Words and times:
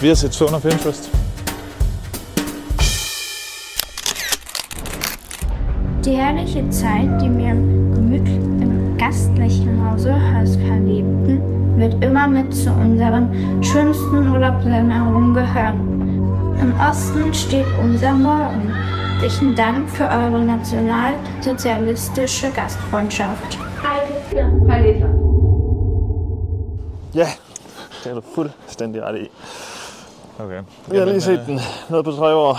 Vi 0.00 0.08
har 0.08 0.14
set 0.14 0.32
Zone 0.32 0.56
of 0.56 0.64
Interest. 0.64 1.10
Die 6.04 6.16
herrliche 6.16 6.70
Zeit, 6.70 7.20
die 7.20 7.38
wir 7.38 7.50
im 7.50 8.96
gastlichen 8.96 9.90
Hause 9.90 10.14
Hörs 10.14 10.56
verlebten, 10.56 11.40
wird 11.76 12.04
immer 12.04 12.28
mit 12.28 12.54
zu 12.54 12.70
unseren 12.70 13.64
schönsten 13.64 14.32
Urlaubserinnerungen 14.32 15.34
gehören. 15.34 16.56
Im 16.60 16.72
Osten 16.80 17.34
steht 17.34 17.66
unser 17.82 18.12
Morgen. 18.12 18.72
Herzlichen 19.20 19.56
Dank 19.56 19.90
für 19.90 20.04
eure 20.04 20.38
nationalsozialistische 20.38 22.52
Gastfreundschaft. 22.52 23.58
Ja, 27.12 27.26
det 28.04 28.10
er 28.10 28.14
du 28.14 28.20
fuldstændig 28.20 29.02
ret 29.02 29.16
i. 29.16 29.30
Okay. 30.38 30.62
Vi 30.86 30.98
har 30.98 31.04
lige 31.04 31.20
set 31.20 31.40
øh, 31.40 31.46
den 31.46 31.60
noget 31.88 32.04
på 32.04 32.12
tre 32.12 32.34
år. 32.34 32.58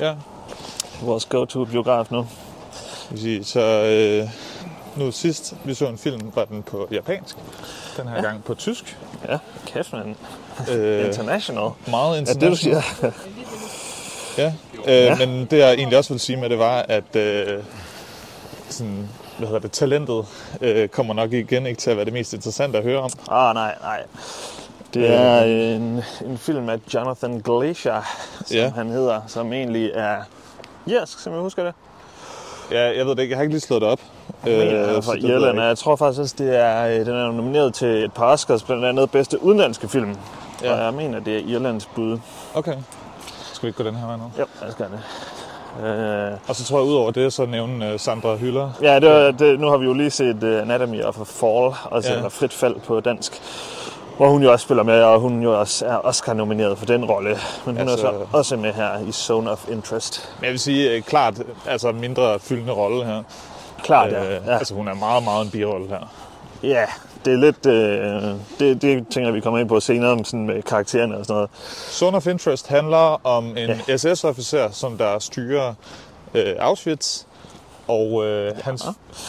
Ja, 0.00 0.14
Vores 1.02 1.24
go-to-biograf 1.24 2.06
nu. 2.10 2.26
så 3.42 3.60
øh, 3.60 4.28
nu 4.96 5.10
sidst 5.12 5.54
vi 5.64 5.74
så 5.74 5.86
en 5.86 5.98
film, 5.98 6.32
var 6.34 6.44
den 6.44 6.62
på 6.62 6.88
japansk. 6.90 7.36
Den 7.96 8.08
her 8.08 8.16
ja. 8.16 8.22
gang 8.22 8.44
på 8.44 8.54
tysk. 8.54 8.98
Ja, 9.28 9.38
kæft 9.66 9.92
mand. 9.92 10.16
Øh, 10.70 11.06
International. 11.06 11.70
meget 11.90 12.14
Ja, 12.14 12.20
international. 12.20 12.40
det 12.40 12.50
du 12.50 12.56
siger. 12.56 13.12
Ja, 14.38 14.52
øh, 14.86 15.04
ja. 15.20 15.26
men 15.26 15.44
det 15.44 15.58
jeg 15.58 15.74
egentlig 15.74 15.98
også 15.98 16.12
vil 16.12 16.20
sige 16.20 16.36
med 16.36 16.48
det 16.48 16.58
var, 16.58 16.84
at 16.88 17.16
øh, 17.16 17.62
sådan, 18.68 19.08
hvad 19.38 19.48
hedder 19.48 19.60
det, 19.60 19.72
talentet 19.72 20.26
øh, 20.60 20.88
kommer 20.88 21.14
nok 21.14 21.32
igen 21.32 21.66
ikke 21.66 21.80
til 21.80 21.90
at 21.90 21.96
være 21.96 22.04
det 22.04 22.12
mest 22.12 22.32
interessante 22.32 22.78
at 22.78 22.84
høre 22.84 22.98
om. 23.00 23.10
Ah, 23.30 23.54
nej, 23.54 23.74
nej. 23.82 24.02
Det 24.94 25.14
er 25.14 25.42
en, 25.42 26.02
en 26.26 26.38
film 26.38 26.68
af 26.68 26.78
Jonathan 26.94 27.40
Glacier, 27.44 28.02
som 28.46 28.56
Ja. 28.56 28.70
han 28.70 28.88
hedder, 28.88 29.20
som 29.26 29.52
egentlig 29.52 29.90
er 29.94 30.16
irsk, 30.86 31.18
som 31.18 31.32
jeg 31.32 31.40
husker 31.40 31.64
det. 31.64 31.72
Ja, 32.70 32.96
jeg 32.98 33.06
ved 33.06 33.16
det 33.16 33.22
ikke, 33.22 33.32
jeg 33.32 33.38
har 33.38 33.42
ikke 33.42 33.52
lige 33.54 33.60
slået 33.60 33.82
det 33.82 33.90
op. 33.90 34.00
Øh, 34.48 34.94
så 34.94 35.00
fra 35.00 35.14
Irland, 35.16 35.58
og 35.58 35.66
jeg 35.66 35.78
tror 35.78 35.96
faktisk 35.96 36.20
også, 36.20 36.34
det 36.38 36.56
er, 36.56 36.86
øh, 36.86 37.06
den 37.06 37.08
er 37.16 37.32
nomineret 37.32 37.74
til 37.74 38.04
et 38.04 38.12
par 38.12 38.26
Oscars, 38.32 38.62
blandt 38.62 38.84
andet 38.84 39.10
bedste 39.10 39.42
udenlandske 39.42 39.88
film. 39.88 40.16
Ja. 40.62 40.72
Og 40.72 40.84
jeg 40.84 40.94
mener, 40.94 41.20
det 41.20 41.36
er 41.36 41.40
Irlands 41.54 41.86
bud. 41.86 42.18
Okay. 42.54 42.74
Skal 43.52 43.62
vi 43.62 43.68
ikke 43.68 43.82
gå 43.82 43.88
den 43.88 43.94
her 43.96 44.06
vej 44.06 44.16
nu? 44.16 44.22
Jo, 44.38 44.44
jeg 44.64 44.72
skal 44.72 44.86
det. 44.86 45.00
Øh, 45.86 46.32
Og 46.48 46.56
så 46.56 46.64
tror 46.64 46.78
jeg, 46.78 46.86
udover 46.88 47.10
det, 47.10 47.32
så 47.32 47.46
nævne 47.46 47.94
uh, 47.94 48.00
Sandra 48.00 48.36
Hyller. 48.36 48.70
ja, 48.82 49.00
det, 49.00 49.10
var, 49.10 49.30
det, 49.30 49.60
nu 49.60 49.68
har 49.68 49.76
vi 49.76 49.84
jo 49.86 49.92
lige 49.92 50.10
set 50.10 50.42
uh, 50.42 50.48
Anatomy 50.62 51.02
of 51.02 51.20
a 51.20 51.24
Fall, 51.24 51.74
altså, 51.92 52.12
Ja. 52.12 52.20
ja. 52.20 52.28
Frit 52.28 52.52
Fald 52.52 52.74
på 52.86 53.00
dansk. 53.00 53.40
Hvor 54.20 54.28
hun 54.28 54.42
jo 54.42 54.52
også 54.52 54.62
spiller 54.62 54.82
med, 54.82 55.02
og 55.02 55.20
hun 55.20 55.42
jo 55.42 55.60
også 55.60 55.86
er 55.86 55.96
Oscar-nomineret 56.06 56.78
for 56.78 56.86
den 56.86 57.04
rolle. 57.04 57.28
Men 57.66 57.76
hun 57.76 57.88
Altså- 57.88 58.06
er 58.06 58.12
så 58.12 58.26
også 58.32 58.56
med 58.56 58.72
her 58.72 58.98
i 59.08 59.12
Zone 59.12 59.50
of 59.50 59.68
Interest. 59.68 60.32
Men 60.38 60.44
jeg 60.44 60.50
vil 60.52 60.60
sige, 60.60 60.90
øh, 60.90 61.02
klart, 61.02 61.42
altså 61.66 61.92
mindre 61.92 62.38
fyldende 62.40 62.72
rolle 62.72 63.04
her. 63.04 63.22
Klart, 63.82 64.12
ja. 64.12 64.24
Øh, 64.24 64.46
ja. 64.46 64.58
Altså 64.58 64.74
hun 64.74 64.88
er 64.88 64.94
meget, 64.94 65.24
meget 65.24 65.44
en 65.44 65.50
birolle 65.50 65.88
her. 65.88 66.12
Ja, 66.62 66.84
det 67.24 67.32
er 67.32 67.36
lidt... 67.36 67.66
Øh, 67.66 68.22
det, 68.58 68.82
det 68.82 69.08
tænker 69.08 69.30
vi 69.30 69.40
kommer 69.40 69.58
ind 69.60 69.68
på 69.68 69.80
senere 69.80 70.10
om 70.10 70.24
sådan 70.24 70.46
med 70.46 70.62
karaktererne 70.62 71.16
og 71.18 71.24
sådan 71.24 71.34
noget. 71.34 71.50
Zone 71.90 72.16
of 72.16 72.26
Interest 72.26 72.68
handler 72.68 73.26
om 73.26 73.46
en 73.56 73.70
ja. 73.88 73.96
SS-officer, 73.96 74.68
som 74.72 74.98
der 74.98 75.18
styrer 75.18 75.74
øh, 76.34 76.54
Auschwitz, 76.58 77.22
og, 77.90 78.26
øh, 78.26 78.52
hans, 78.62 78.84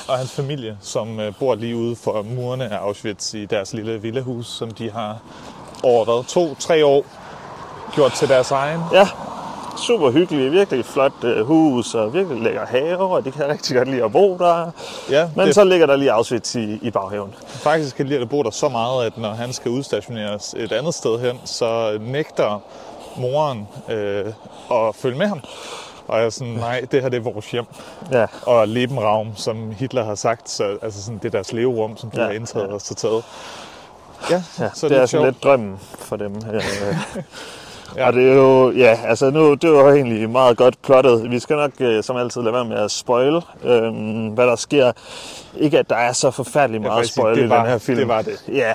og 0.07 0.17
hans 0.17 0.31
familie, 0.31 0.77
som 0.81 1.19
øh, 1.19 1.33
bor 1.39 1.55
lige 1.55 1.75
ude 1.75 1.95
for 1.95 2.21
murene 2.21 2.73
af 2.73 2.77
Auschwitz 2.77 3.33
i 3.33 3.45
deres 3.45 3.73
lille 3.73 4.01
villahus, 4.01 4.47
som 4.47 4.71
de 4.71 4.91
har 4.91 5.19
over 5.83 6.05
hvad, 6.05 6.23
to-tre 6.27 6.85
år 6.85 7.05
gjort 7.95 8.11
til 8.11 8.29
deres 8.29 8.51
egen. 8.51 8.81
Ja, 8.93 9.07
super 9.77 10.11
hyggeligt, 10.11 10.51
virkelig 10.51 10.85
flot 10.85 11.23
øh, 11.23 11.45
hus 11.45 11.95
og 11.95 12.13
virkelig 12.13 12.41
lækker 12.43 12.65
have, 12.65 12.97
og 12.97 13.25
de 13.25 13.31
kan 13.31 13.47
rigtig 13.47 13.77
godt 13.77 13.87
lide 13.89 14.03
at 14.03 14.11
bo 14.11 14.37
der. 14.37 14.71
Ja, 15.09 15.29
Men 15.35 15.47
det, 15.47 15.55
så 15.55 15.63
ligger 15.63 15.85
der 15.85 15.95
lige 15.95 16.11
Auschwitz 16.11 16.55
i, 16.55 16.79
i 16.81 16.91
baghaven. 16.91 17.33
faktisk 17.47 17.95
kan 17.95 18.05
de 18.05 18.09
lide 18.09 18.21
at 18.21 18.29
bo 18.29 18.43
der 18.43 18.51
så 18.51 18.69
meget, 18.69 19.05
at 19.05 19.17
når 19.17 19.31
han 19.31 19.53
skal 19.53 19.71
udstationeres 19.71 20.55
et 20.57 20.71
andet 20.71 20.93
sted 20.93 21.19
hen, 21.19 21.39
så 21.45 21.97
nægter 22.01 22.61
moren 23.17 23.67
øh, 23.89 24.25
at 24.71 24.95
følge 24.95 25.17
med 25.17 25.27
ham. 25.27 25.41
Og 26.11 26.17
jeg 26.17 26.25
er 26.25 26.29
sådan, 26.29 26.53
nej, 26.53 26.85
det 26.91 27.01
her 27.01 27.09
det 27.09 27.17
er 27.17 27.21
vores 27.21 27.51
hjem. 27.51 27.65
Ja, 28.11 28.25
og 28.41 28.67
Lebenraum, 28.67 29.35
som 29.35 29.71
Hitler 29.71 30.03
har 30.03 30.15
sagt, 30.15 30.49
så 30.49 30.77
altså 30.81 31.03
sådan, 31.03 31.17
det 31.17 31.25
er 31.25 31.29
deres 31.29 31.53
leverum, 31.53 31.97
som 31.97 32.11
de 32.11 32.19
ja, 32.19 32.25
har 32.25 32.31
indtaget 32.31 32.67
ja. 32.67 32.73
og 32.73 32.81
så 32.81 32.95
taget. 32.95 33.23
Ja, 34.29 34.43
ja 34.59 34.69
så 34.73 34.89
det 34.89 34.95
er 34.95 34.99
lidt 34.99 35.09
sådan 35.09 35.25
lidt 35.25 35.43
drømmen 35.43 35.79
for 35.79 36.15
dem. 36.15 36.35
Ja. 37.95 38.07
Og 38.07 38.13
det 38.13 38.29
er 38.29 38.33
jo, 38.35 38.71
ja, 38.71 38.99
altså 39.05 39.29
nu, 39.29 39.53
det 39.53 39.71
var 39.71 39.91
egentlig 39.91 40.29
meget 40.29 40.57
godt 40.57 40.81
plottet. 40.81 41.31
Vi 41.31 41.39
skal 41.39 41.55
nok 41.55 41.71
øh, 41.79 42.03
som 42.03 42.15
altid 42.17 42.41
lade 42.41 42.53
være 42.53 42.65
med 42.65 42.77
at 42.77 42.91
spoil, 42.91 43.35
øh, 43.63 43.93
hvad 44.33 44.47
der 44.47 44.55
sker. 44.55 44.91
Ikke 45.57 45.79
at 45.79 45.89
der 45.89 45.95
er 45.95 46.13
så 46.13 46.31
forfærdeligt 46.31 46.83
meget 46.83 47.07
spoil 47.07 47.35
det 47.37 47.45
i 47.45 47.49
var- 47.49 47.57
den 47.61 47.71
her 47.71 47.77
film. 47.77 47.97
det 47.97 48.07
var 48.07 48.21
det. 48.21 48.43
Ja, 48.53 48.73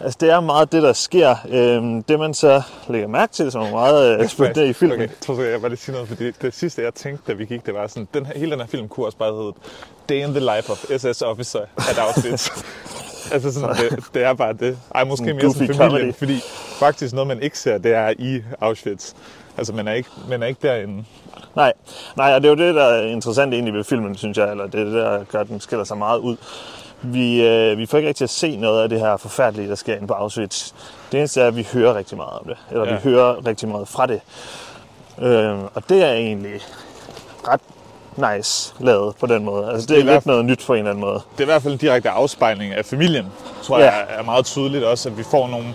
altså 0.00 0.18
det 0.20 0.30
er 0.30 0.40
meget 0.40 0.72
det, 0.72 0.82
der 0.82 0.92
sker. 0.92 1.36
Øh, 1.48 2.02
det 2.08 2.18
man 2.18 2.34
så 2.34 2.62
lægger 2.88 3.08
mærke 3.08 3.32
til, 3.32 3.52
som 3.52 3.62
er 3.62 3.70
meget 3.70 4.18
øh, 4.20 4.28
spændende 4.28 4.68
i 4.68 4.72
filmen. 4.72 4.98
Okay, 5.00 5.08
tror 5.20 5.42
jeg, 5.42 5.52
jeg 5.52 5.60
bare 5.60 5.68
lige 5.70 5.78
sige 5.80 5.92
noget, 5.92 6.08
fordi 6.08 6.30
det 6.30 6.54
sidste, 6.54 6.82
jeg 6.82 6.94
tænkte, 6.94 7.32
da 7.32 7.36
vi 7.36 7.44
gik, 7.44 7.66
det 7.66 7.74
var 7.74 7.86
sådan, 7.86 8.08
den 8.14 8.26
her, 8.26 8.38
hele 8.38 8.50
den 8.50 8.60
her 8.60 8.66
film 8.66 8.88
kunne 8.88 9.06
også 9.06 9.18
bare 9.18 9.32
hedde 9.34 9.52
Day 10.08 10.28
in 10.28 10.34
the 10.34 10.40
Life 10.56 10.72
of 10.72 10.84
SS 10.98 11.22
Officer 11.22 11.60
at 11.76 11.98
Auschwitz. 11.98 12.48
altså 13.32 13.52
sådan, 13.52 13.76
det, 13.76 14.04
det, 14.14 14.24
er 14.24 14.32
bare 14.34 14.52
det. 14.52 14.78
Ej, 14.94 15.04
måske 15.04 15.34
mere 15.34 15.52
sådan 15.52 15.74
familien, 15.74 16.14
fordi 16.14 16.40
faktisk 16.86 17.14
noget, 17.14 17.28
man 17.28 17.42
ikke 17.42 17.58
ser, 17.58 17.78
det 17.78 17.94
er 17.94 18.12
i 18.18 18.42
Auschwitz. 18.60 19.12
Altså, 19.58 19.72
man 19.72 19.88
er 19.88 19.92
ikke, 19.92 20.08
man 20.28 20.42
er 20.42 20.46
ikke 20.46 20.68
derinde. 20.68 21.04
Nej, 21.56 21.72
nej, 22.16 22.34
og 22.34 22.40
det 22.42 22.48
er 22.48 22.52
jo 22.52 22.66
det, 22.66 22.74
der 22.74 22.84
er 22.84 23.02
interessant 23.06 23.54
egentlig 23.54 23.74
ved 23.74 23.84
filmen, 23.84 24.16
synes 24.16 24.38
jeg, 24.38 24.50
eller 24.50 24.66
det 24.66 24.80
er 24.80 24.84
det, 24.84 24.92
der 24.94 25.24
gør, 25.24 25.40
at 25.40 25.48
den 25.48 25.60
skiller 25.60 25.84
sig 25.84 25.98
meget 25.98 26.18
ud. 26.18 26.36
Vi, 27.02 27.42
øh, 27.46 27.78
vi 27.78 27.86
får 27.86 27.98
ikke 27.98 28.08
rigtig 28.08 28.24
at 28.24 28.30
se 28.30 28.56
noget 28.56 28.82
af 28.82 28.88
det 28.88 29.00
her 29.00 29.16
forfærdelige, 29.16 29.68
der 29.68 29.74
sker 29.74 29.94
inde 29.96 30.06
på 30.06 30.14
Auschwitz. 30.14 30.72
Det 31.12 31.18
eneste 31.18 31.40
er, 31.40 31.46
at 31.46 31.56
vi 31.56 31.68
hører 31.72 31.94
rigtig 31.94 32.16
meget 32.16 32.38
om 32.40 32.46
det, 32.46 32.56
eller 32.70 32.84
ja. 32.86 32.92
Vi 32.94 33.00
hører 33.10 33.46
rigtig 33.46 33.68
meget 33.68 33.88
fra 33.88 34.06
det. 34.06 34.20
Øh, 35.22 35.58
og 35.74 35.82
det 35.88 36.02
er 36.04 36.12
egentlig 36.12 36.60
ret 37.48 37.60
nice 38.36 38.74
lavet 38.80 39.16
på 39.16 39.26
den 39.26 39.44
måde. 39.44 39.70
Altså, 39.72 39.86
det 39.86 39.98
er, 39.98 40.02
det 40.02 40.08
er 40.10 40.14
lidt 40.14 40.26
noget 40.26 40.44
nyt 40.44 40.64
på 40.66 40.72
en 40.72 40.78
eller 40.78 40.90
anden 40.90 41.04
måde. 41.04 41.14
det 41.32 41.38
er 41.38 41.42
i 41.42 41.44
hvert 41.44 41.62
fald 41.62 41.72
en 41.72 41.78
direkte 41.78 42.10
afspejling 42.10 42.72
af 42.74 42.84
familien, 42.84 43.26
tror 43.62 43.78
Ja. 43.78 43.84
jeg 43.84 44.06
er 44.08 44.22
meget 44.22 44.44
tydeligt 44.44 44.84
også, 44.84 45.08
at 45.08 45.18
vi 45.18 45.22
får 45.22 45.48
nogle 45.48 45.66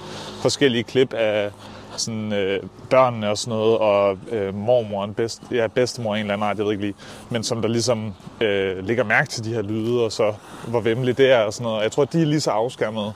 forskellige 0.41 0.83
klip 0.83 1.13
af 1.13 1.49
sådan, 1.97 2.33
øh, 2.33 2.63
børnene 2.89 3.29
og 3.29 3.37
sådan 3.37 3.57
noget, 3.57 3.77
og 3.77 4.17
øh, 4.31 4.55
mormoren, 4.55 5.13
bedst, 5.13 5.41
ja, 5.51 5.67
bedstemor 5.67 6.15
en 6.15 6.21
eller 6.21 6.33
anden 6.33 6.47
art, 6.49 6.57
jeg 6.57 6.65
ved 6.65 6.71
ikke 6.71 6.83
lige, 6.85 6.95
men 7.29 7.43
som 7.43 7.61
der 7.61 7.69
ligesom 7.69 8.13
øh, 8.41 8.85
lægger 8.87 9.03
mærke 9.03 9.29
til 9.29 9.43
de 9.43 9.53
her 9.53 9.61
lyde, 9.61 10.03
og 10.05 10.11
så 10.11 10.33
hvor 10.67 10.79
vemmeligt 10.79 11.17
det 11.17 11.31
er 11.31 11.39
og 11.39 11.53
sådan 11.53 11.63
noget. 11.63 11.83
Jeg 11.83 11.91
tror, 11.91 12.05
de 12.05 12.21
er 12.21 12.25
lige 12.25 12.41
så 12.41 12.51
afskærmet 12.51 13.13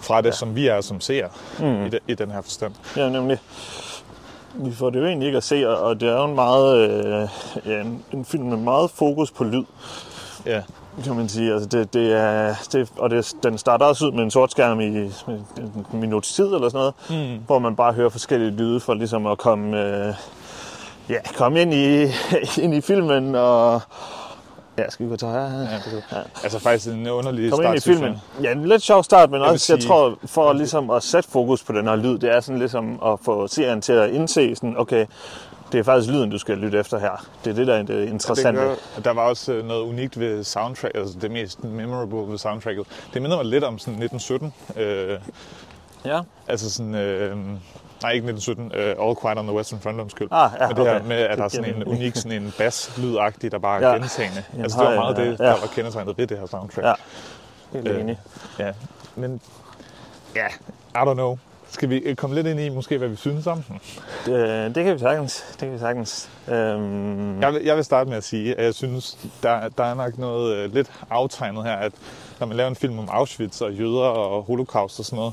fra 0.00 0.20
det, 0.20 0.26
ja. 0.26 0.32
som 0.32 0.56
vi 0.56 0.66
er 0.66 0.80
som 0.80 1.00
ser 1.00 1.28
mm. 1.58 1.86
i, 1.86 1.88
de, 1.88 1.98
i 2.08 2.14
den 2.14 2.30
her 2.30 2.42
forstand. 2.42 2.72
Ja, 2.96 3.08
nemlig. 3.08 3.38
Vi 4.54 4.72
får 4.74 4.90
det 4.90 5.00
jo 5.00 5.06
egentlig 5.06 5.26
ikke 5.26 5.36
at 5.36 5.44
se, 5.44 5.68
og- 5.70 5.78
og 5.82 6.00
det 6.00 6.08
er 6.08 6.16
jo 6.16 6.24
en 6.24 6.34
meget 6.34 6.76
øh, 6.90 7.28
ja, 7.66 7.80
en, 7.80 8.04
en 8.12 8.24
film 8.24 8.44
med 8.44 8.56
meget 8.56 8.90
fokus 8.90 9.30
på 9.30 9.44
lyd. 9.44 9.64
Ja. 10.46 10.62
Kan 11.04 11.16
man 11.16 11.28
sige. 11.28 11.52
Altså 11.52 11.68
det, 11.68 11.94
det 11.94 12.12
er, 12.12 12.54
det, 12.72 12.88
og 12.98 13.10
det, 13.10 13.32
den 13.42 13.58
starter 13.58 13.86
også 13.86 14.06
ud 14.06 14.12
med 14.12 14.22
en 14.22 14.30
sort 14.30 14.50
skærm 14.50 14.80
i 14.80 14.90
med 14.90 15.10
en 15.92 16.00
minuts 16.00 16.34
tid 16.34 16.44
eller 16.44 16.68
sådan 16.68 16.92
noget, 17.10 17.28
mm. 17.36 17.42
hvor 17.46 17.58
man 17.58 17.76
bare 17.76 17.92
hører 17.92 18.08
forskellige 18.08 18.50
lyde 18.50 18.80
for 18.80 18.94
ligesom 18.94 19.26
at 19.26 19.38
komme, 19.38 19.80
øh, 19.80 20.14
ja, 21.08 21.16
komme 21.36 21.62
ind, 21.62 21.74
i, 21.74 22.02
ind 22.64 22.74
i 22.74 22.80
filmen 22.80 23.34
og... 23.34 23.80
Ja, 24.78 24.90
skal 24.90 25.06
vi 25.06 25.10
gå 25.10 25.16
til 25.16 25.28
højre? 25.28 25.50
Ja, 25.50 25.68
ja. 26.12 26.16
Altså 26.42 26.58
faktisk 26.58 26.94
en 26.94 27.08
underlig 27.08 27.50
Kom 27.52 27.64
ind 27.64 27.74
i 27.74 27.80
start 27.80 27.96
filmen. 27.96 28.20
Ja, 28.42 28.52
en 28.52 28.64
lidt 28.68 28.82
sjov 28.82 29.04
start, 29.04 29.30
men 29.30 29.40
vil 29.40 29.48
også, 29.48 29.72
jeg 29.72 29.82
sige- 29.82 29.88
tror, 29.88 30.18
for 30.26 30.52
ligesom 30.52 30.90
at 30.90 31.02
sætte 31.02 31.30
fokus 31.30 31.64
på 31.64 31.72
den 31.72 31.88
her 31.88 31.96
lyd, 31.96 32.18
det 32.18 32.34
er 32.36 32.40
sådan 32.40 32.58
ligesom 32.58 32.98
at 33.06 33.18
få 33.22 33.46
seeren 33.46 33.80
til 33.80 33.92
at 33.92 34.10
indse, 34.10 34.54
sådan, 34.54 34.74
okay, 34.78 35.06
det 35.74 35.80
er 35.80 35.84
faktisk 35.84 36.12
lyden, 36.12 36.30
du 36.30 36.38
skal 36.38 36.58
lytte 36.58 36.78
efter 36.78 36.98
her. 36.98 37.26
Det 37.44 37.50
er 37.50 37.54
det, 37.54 37.66
der 37.66 37.74
er 37.74 37.82
det 37.82 38.08
interessante. 38.08 38.60
Det 38.60 38.78
gør, 38.96 39.02
der 39.02 39.10
var 39.12 39.22
også 39.22 39.52
øh, 39.52 39.66
noget 39.66 39.80
unikt 39.82 40.20
ved 40.20 40.44
soundtrack, 40.44 40.94
altså 40.94 41.18
det 41.18 41.30
mest 41.30 41.64
memorable 41.64 42.30
ved 42.30 42.38
soundtracket. 42.38 42.86
Det 43.14 43.22
minder 43.22 43.36
mig 43.36 43.46
lidt 43.46 43.64
om 43.64 43.78
sådan 43.78 44.02
1917. 44.02 44.54
Øh, 44.76 45.18
Ja. 46.04 46.20
altså 46.48 46.70
sådan, 46.72 46.94
øh, 46.94 47.36
nej 48.02 48.10
ikke 48.12 48.26
1917, 48.32 48.72
øh, 48.74 49.06
All 49.08 49.16
Quiet 49.22 49.38
on 49.38 49.46
the 49.46 49.56
Western 49.56 49.80
Front, 49.80 50.00
undskyld. 50.00 50.28
Ah, 50.30 50.50
ja, 50.60 50.68
Men 50.68 50.76
det 50.76 50.86
her 50.86 51.02
med, 51.02 51.16
at 51.16 51.38
der 51.38 51.44
er 51.44 51.48
sådan 51.48 51.74
en 51.76 51.84
unik, 51.84 52.16
sådan 52.16 52.42
en 52.42 52.52
bass-lydagtig, 52.58 53.52
der 53.52 53.58
bare 53.58 53.82
er 53.82 53.88
Ja. 53.88 53.94
gentagende. 53.94 54.44
Altså 54.62 54.78
det 54.78 54.86
var 54.88 54.94
meget 54.94 55.16
det, 55.16 55.38
der 55.38 55.44
ja. 55.46 55.50
var 55.50 55.66
kendetegnet 55.74 56.18
ved 56.18 56.26
det 56.26 56.38
her 56.38 56.46
soundtrack. 56.46 56.86
Ja. 56.86 56.92
Helt 57.72 57.88
Øh, 57.88 58.00
enig. 58.00 58.18
ja. 58.58 58.72
Men 59.16 59.40
ja, 60.34 60.46
I 60.94 61.10
don't 61.10 61.14
know. 61.14 61.38
Skal 61.74 61.90
vi 61.90 61.96
øh, 61.96 62.16
komme 62.16 62.36
lidt 62.36 62.46
ind 62.46 62.60
i, 62.60 62.68
måske, 62.68 62.98
hvad 62.98 63.08
vi 63.08 63.16
synes 63.16 63.46
om 63.46 63.62
den? 63.62 63.80
Det, 64.26 64.74
det 64.74 64.84
kan 64.84 64.94
vi 64.94 64.98
sagtens. 64.98 65.44
Det 65.50 65.58
kan 65.58 65.72
vi 65.72 65.78
sagtens. 65.78 66.28
Øhm, 66.48 67.42
Jeg 67.42 67.52
vil, 67.52 67.62
jeg 67.64 67.76
vil 67.76 67.84
starte 67.84 68.10
med 68.10 68.16
at 68.16 68.24
sige, 68.24 68.58
at 68.58 68.64
jeg 68.64 68.74
synes, 68.74 69.18
der, 69.42 69.68
der 69.68 69.84
er 69.84 69.94
nok 69.94 70.18
noget 70.18 70.56
øh, 70.56 70.74
lidt 70.74 70.90
aftegnet 71.10 71.64
her, 71.64 71.72
at 71.76 71.92
når 72.40 72.46
man 72.46 72.56
laver 72.56 72.68
en 72.68 72.76
film 72.76 72.98
om 72.98 73.08
Auschwitz 73.12 73.60
og 73.60 73.72
jøder 73.72 74.00
og 74.00 74.42
holocaust 74.42 74.98
og 74.98 75.04
sådan 75.04 75.16
noget, 75.16 75.32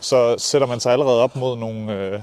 så 0.00 0.34
sætter 0.38 0.66
man 0.68 0.80
sig 0.80 0.92
allerede 0.92 1.22
op 1.22 1.36
mod 1.36 1.56
nogle, 1.58 1.92
øh, 1.92 2.20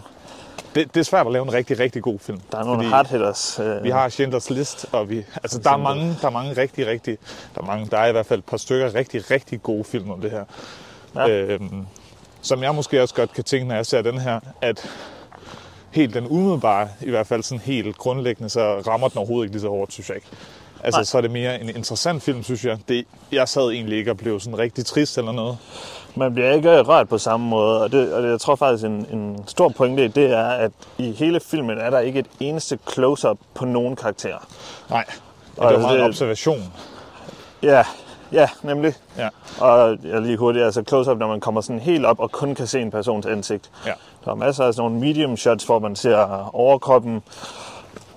det, 0.76 0.94
det 0.94 1.00
er 1.00 1.04
svært 1.04 1.26
at 1.26 1.32
lave 1.34 1.44
en 1.44 1.54
rigtig, 1.54 1.80
rigtig 1.80 2.02
god 2.02 2.20
film. 2.20 2.40
Der 2.52 2.58
er 2.58 2.64
nogle 2.64 2.78
Fordi 2.78 2.90
hard 2.90 3.08
hitters. 3.10 3.60
Øh, 3.64 3.84
Vi 3.84 3.90
har 3.90 4.10
Schindlers 4.10 4.50
List, 4.50 4.86
og 4.92 5.10
vi, 5.10 5.24
altså, 5.44 5.60
der 5.60 5.72
er 5.72 5.78
mange, 5.78 6.16
der 6.22 6.28
er 6.28 6.32
mange 6.32 6.58
rigtig, 6.58 6.88
rigtig, 6.88 7.18
der 7.56 7.62
er 7.62 7.66
mange, 7.66 7.88
der 7.92 7.98
er 7.98 8.08
i 8.08 8.12
hvert 8.12 8.26
fald 8.26 8.40
et 8.40 8.46
par 8.46 8.58
stykker 8.58 8.96
rigtig, 8.96 9.32
rigtig 9.32 9.64
gode 9.64 9.84
film 9.84 10.10
om 10.10 10.22
det 10.22 10.32
her. 10.32 10.44
Ja. 11.16 11.30
Øhm, 11.30 11.86
som 12.46 12.64
jeg 12.64 12.76
måske 12.76 13.02
også 13.02 13.16
godt 13.16 13.34
kan 13.34 13.44
tænke, 13.44 13.68
når 13.68 13.76
jeg 13.76 13.86
ser 13.86 14.02
den 14.02 14.18
her, 14.18 14.40
at 14.62 14.90
helt 15.92 16.14
den 16.14 16.28
umiddelbare, 16.28 16.88
i 17.02 17.10
hvert 17.10 17.28
fald 17.28 17.44
sådan 17.44 17.62
helt 17.62 17.98
grundlæggende, 17.98 18.50
så 18.50 18.80
rammer 18.88 19.08
den 19.08 19.18
overhovedet 19.18 19.46
ikke 19.46 19.54
lige 19.56 19.62
så 19.62 19.70
hårdt, 19.70 19.94
synes 19.94 20.10
jeg 20.10 20.16
ikke. 20.16 20.28
Altså, 20.84 21.00
Nej. 21.00 21.04
så 21.06 21.18
er 21.18 21.22
det 21.22 21.32
mere 21.32 21.62
en 21.62 21.70
interessant 21.70 22.24
film, 22.24 22.44
synes 22.44 22.66
jeg. 22.66 22.78
Det, 22.90 23.06
jeg 23.32 23.48
sad 23.50 23.70
egentlig 23.72 23.98
ikke 23.98 24.12
og 24.12 24.18
blev 24.18 24.40
sådan 24.40 24.60
rigtig 24.60 24.86
trist 24.86 25.18
eller 25.18 25.32
noget. 25.32 25.58
Man 26.16 26.34
bliver 26.34 26.52
ikke 26.54 26.82
rørt 26.82 27.10
på 27.10 27.18
samme 27.18 27.48
måde, 27.48 27.82
og, 27.84 27.92
det, 27.92 28.14
og 28.14 28.24
det, 28.24 28.30
jeg 28.30 28.40
tror 28.42 28.56
faktisk, 28.56 28.84
en, 28.86 29.06
en 29.12 29.44
stor 29.48 29.70
pointe 29.70 30.06
i 30.06 30.08
det 30.08 30.32
er, 30.32 30.46
at 30.48 30.72
i 30.98 31.12
hele 31.12 31.40
filmen 31.40 31.78
er 31.78 31.90
der 31.90 32.00
ikke 32.00 32.20
et 32.20 32.28
eneste 32.40 32.80
close-up 32.94 33.38
på 33.54 33.66
nogen 33.66 33.96
karakterer. 33.96 34.48
Nej, 34.90 35.06
og 35.58 35.66
Og 35.66 35.72
det 35.74 35.76
var 35.82 35.82
meget 35.82 35.96
en 35.96 36.02
det- 36.02 36.10
observation. 36.10 36.74
Ja, 37.64 37.84
ja, 38.36 38.50
nemlig. 38.64 38.94
Ja. 39.18 39.30
Og 39.60 39.98
jeg 40.04 40.22
lige 40.22 40.38
hurtigt, 40.38 40.66
altså 40.66 40.84
close-up, 40.88 41.18
når 41.18 41.28
man 41.28 41.40
kommer 41.40 41.62
sådan 41.62 41.80
helt 41.80 42.06
op 42.06 42.20
og 42.20 42.32
kun 42.32 42.56
kan 42.56 42.68
se 42.68 42.80
en 42.82 42.92
persons 42.92 43.26
ansigt. 43.26 43.72
Ja. 43.86 43.94
Der 44.26 44.32
er 44.32 44.36
masser 44.36 44.64
af 44.64 44.74
sådan 44.74 44.90
nogle 44.90 45.08
medium 45.08 45.38
shots, 45.38 45.66
hvor 45.66 45.80
man 45.80 45.96
ser 45.96 46.50
overkroppen, 46.56 47.24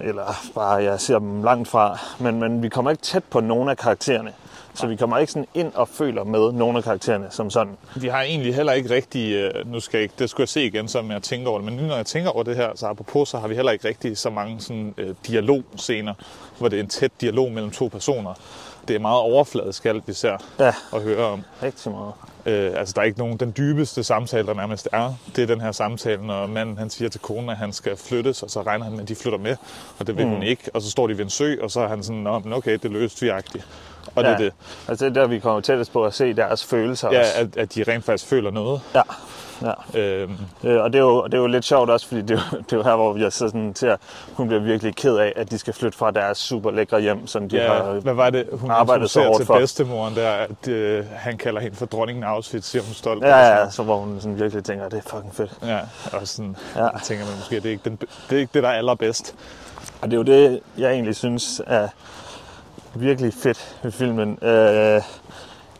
eller 0.00 0.50
bare, 0.54 0.74
jeg 0.74 1.00
ser 1.00 1.18
dem 1.18 1.42
langt 1.42 1.68
fra. 1.68 1.98
Men, 2.18 2.40
men 2.40 2.62
vi 2.62 2.68
kommer 2.68 2.90
ikke 2.90 3.02
tæt 3.02 3.24
på 3.24 3.40
nogen 3.40 3.68
af 3.68 3.76
karaktererne. 3.76 4.32
Så 4.74 4.86
vi 4.86 4.96
kommer 4.96 5.18
ikke 5.18 5.32
sådan 5.32 5.48
ind 5.54 5.72
og 5.74 5.88
føler 5.88 6.24
med 6.24 6.52
nogen 6.52 6.76
af 6.76 6.82
karaktererne 6.82 7.26
som 7.30 7.50
sådan. 7.50 7.76
Vi 7.96 8.08
har 8.08 8.22
egentlig 8.22 8.54
heller 8.54 8.72
ikke 8.72 8.90
rigtig, 8.90 9.32
øh, 9.32 9.72
nu 9.72 9.80
skal 9.80 9.98
jeg 9.98 10.02
ikke, 10.02 10.14
det 10.18 10.30
skulle 10.30 10.42
jeg 10.42 10.48
se 10.48 10.64
igen, 10.64 10.88
som 10.88 11.10
jeg 11.10 11.22
tænker 11.22 11.50
over 11.50 11.58
det, 11.58 11.72
men 11.72 11.76
nu 11.76 11.86
når 11.86 11.96
jeg 11.96 12.06
tænker 12.06 12.30
over 12.30 12.42
det 12.42 12.56
her, 12.56 12.70
så 12.74 12.86
apropos, 12.86 13.28
så 13.28 13.38
har 13.38 13.48
vi 13.48 13.54
heller 13.54 13.72
ikke 13.72 13.88
rigtig 13.88 14.18
så 14.18 14.30
mange 14.30 14.60
sådan, 14.60 14.94
øh, 14.98 15.14
dialogscener, 15.26 16.14
hvor 16.58 16.68
det 16.68 16.76
er 16.76 16.82
en 16.82 16.88
tæt 16.88 17.10
dialog 17.20 17.52
mellem 17.52 17.70
to 17.70 17.88
personer. 17.88 18.34
Det 18.88 18.96
er 18.96 19.00
meget 19.00 19.20
overfladisk 19.20 19.86
alt, 19.86 20.08
vi 20.08 20.12
ser 20.12 20.36
Ja, 20.58 20.74
og 20.92 21.00
hører 21.00 21.24
om. 21.24 21.42
rigtig 21.62 21.92
meget. 21.92 22.12
Øh, 22.46 22.72
altså, 22.78 22.92
der 22.96 23.00
er 23.00 23.04
ikke 23.04 23.18
nogen, 23.18 23.36
den 23.36 23.54
dybeste 23.56 24.04
samtale, 24.04 24.46
der 24.46 24.54
nærmest 24.54 24.88
er, 24.92 25.14
det 25.36 25.42
er 25.42 25.46
den 25.46 25.60
her 25.60 25.72
samtale, 25.72 26.26
når 26.26 26.46
manden 26.46 26.78
han 26.78 26.90
siger 26.90 27.08
til 27.08 27.20
konen, 27.20 27.50
at 27.50 27.56
han 27.56 27.72
skal 27.72 27.96
flyttes, 27.96 28.42
og 28.42 28.50
så 28.50 28.62
regner 28.62 28.84
han 28.84 28.92
med, 28.92 29.02
at 29.02 29.08
de 29.08 29.14
flytter 29.14 29.38
med, 29.38 29.56
og 29.98 30.06
det 30.06 30.16
vil 30.16 30.26
mm. 30.26 30.32
hun 30.32 30.42
ikke, 30.42 30.70
og 30.74 30.82
så 30.82 30.90
står 30.90 31.06
de 31.06 31.18
ved 31.18 31.24
en 31.24 31.30
sø, 31.30 31.54
og 31.62 31.70
så 31.70 31.80
er 31.80 31.88
han 31.88 32.02
sådan, 32.02 32.20
Nå, 32.22 32.38
men 32.38 32.52
okay, 32.52 32.78
det 32.82 32.90
løste 32.90 33.20
vi 33.26 33.30
-agtigt. 33.30 33.62
Og 34.14 34.24
det 34.24 34.30
er 34.32 34.36
det. 34.38 34.52
Altså 34.88 35.04
det 35.04 35.16
er 35.16 35.20
der, 35.20 35.28
vi 35.28 35.38
kommer 35.38 35.60
tættest 35.60 35.92
på 35.92 36.04
at 36.04 36.14
se 36.14 36.32
deres 36.34 36.64
følelser 36.64 37.12
Ja, 37.12 37.20
også. 37.20 37.32
at, 37.36 37.56
at 37.56 37.74
de 37.74 37.82
rent 37.88 38.04
faktisk 38.04 38.28
føler 38.30 38.50
noget. 38.50 38.80
Ja, 38.94 39.02
ja. 39.62 40.00
Øhm, 40.00 40.36
Øh, 40.64 40.82
og 40.82 40.92
det 40.92 40.98
er, 40.98 41.02
jo, 41.02 41.24
det 41.24 41.34
er 41.34 41.38
jo 41.38 41.46
lidt 41.46 41.64
sjovt 41.64 41.90
også, 41.90 42.06
fordi 42.08 42.22
det 42.22 42.30
er 42.30 42.34
jo, 42.52 42.58
det 42.62 42.72
er 42.72 42.76
jo 42.76 42.82
her, 42.82 42.96
hvor 42.96 43.16
jeg 43.16 43.32
så 43.32 43.38
sådan 43.48 43.72
ser, 43.74 43.96
hun 44.32 44.46
bliver 44.48 44.62
virkelig 44.62 44.94
ked 44.96 45.16
af, 45.16 45.32
at 45.36 45.50
de 45.50 45.58
skal 45.58 45.72
flytte 45.74 45.98
fra 45.98 46.10
deres 46.10 46.38
super 46.38 46.70
lækre 46.70 47.00
hjem, 47.00 47.26
som 47.26 47.48
de 47.48 47.56
Ja, 47.56 47.72
har 47.72 47.92
hvad 47.92 48.14
var 48.14 48.30
det, 48.30 48.46
hun 48.52 48.70
arbejdet 48.70 49.10
så 49.10 49.22
hårdt 49.22 49.36
til 49.36 49.46
for. 49.46 49.58
bedstemoren 49.58 50.14
der, 50.14 50.30
at 50.30 50.68
øh, 50.68 51.04
han 51.16 51.38
kalder 51.38 51.60
hende 51.60 51.76
for 51.76 51.86
dronningen 51.86 52.24
af 52.24 52.28
Auschwitz, 52.28 52.66
siger 52.66 52.82
hun 52.82 52.94
stolt. 52.94 53.24
Ja, 53.24 53.34
og 53.34 53.40
ja, 53.40 53.46
sådan 53.46 53.64
ja, 53.64 53.70
så 53.70 53.82
hvor 53.82 53.96
hun 53.96 54.20
sådan 54.20 54.40
virkelig 54.40 54.64
tænker, 54.64 54.88
det 54.88 54.98
er 55.06 55.10
fucking 55.10 55.34
fedt. 55.34 55.52
ja, 55.66 55.78
og 56.12 56.28
sådan, 56.28 56.56
ja. 56.76 56.88
tænker 57.04 57.24
man 57.24 57.34
måske, 57.38 57.56
at 57.56 57.62
det 57.62 57.68
er 57.68 57.72
ikke, 57.72 57.84
den, 57.84 57.96
det 58.30 58.36
er 58.36 58.40
ikke 58.40 58.50
det, 58.54 58.62
der 58.62 58.68
er 58.68 58.72
allerbedst. 58.74 59.34
Og 60.02 60.10
det 60.10 60.12
er 60.12 60.16
jo 60.18 60.22
det, 60.22 60.60
jeg 60.78 60.90
egentlig 60.92 61.16
synes 61.16 61.62
er 61.66 61.88
virkelig 62.94 63.32
fedt 63.34 63.76
ved 63.82 63.92
filmen. 63.92 64.38
Øh, 64.42 65.02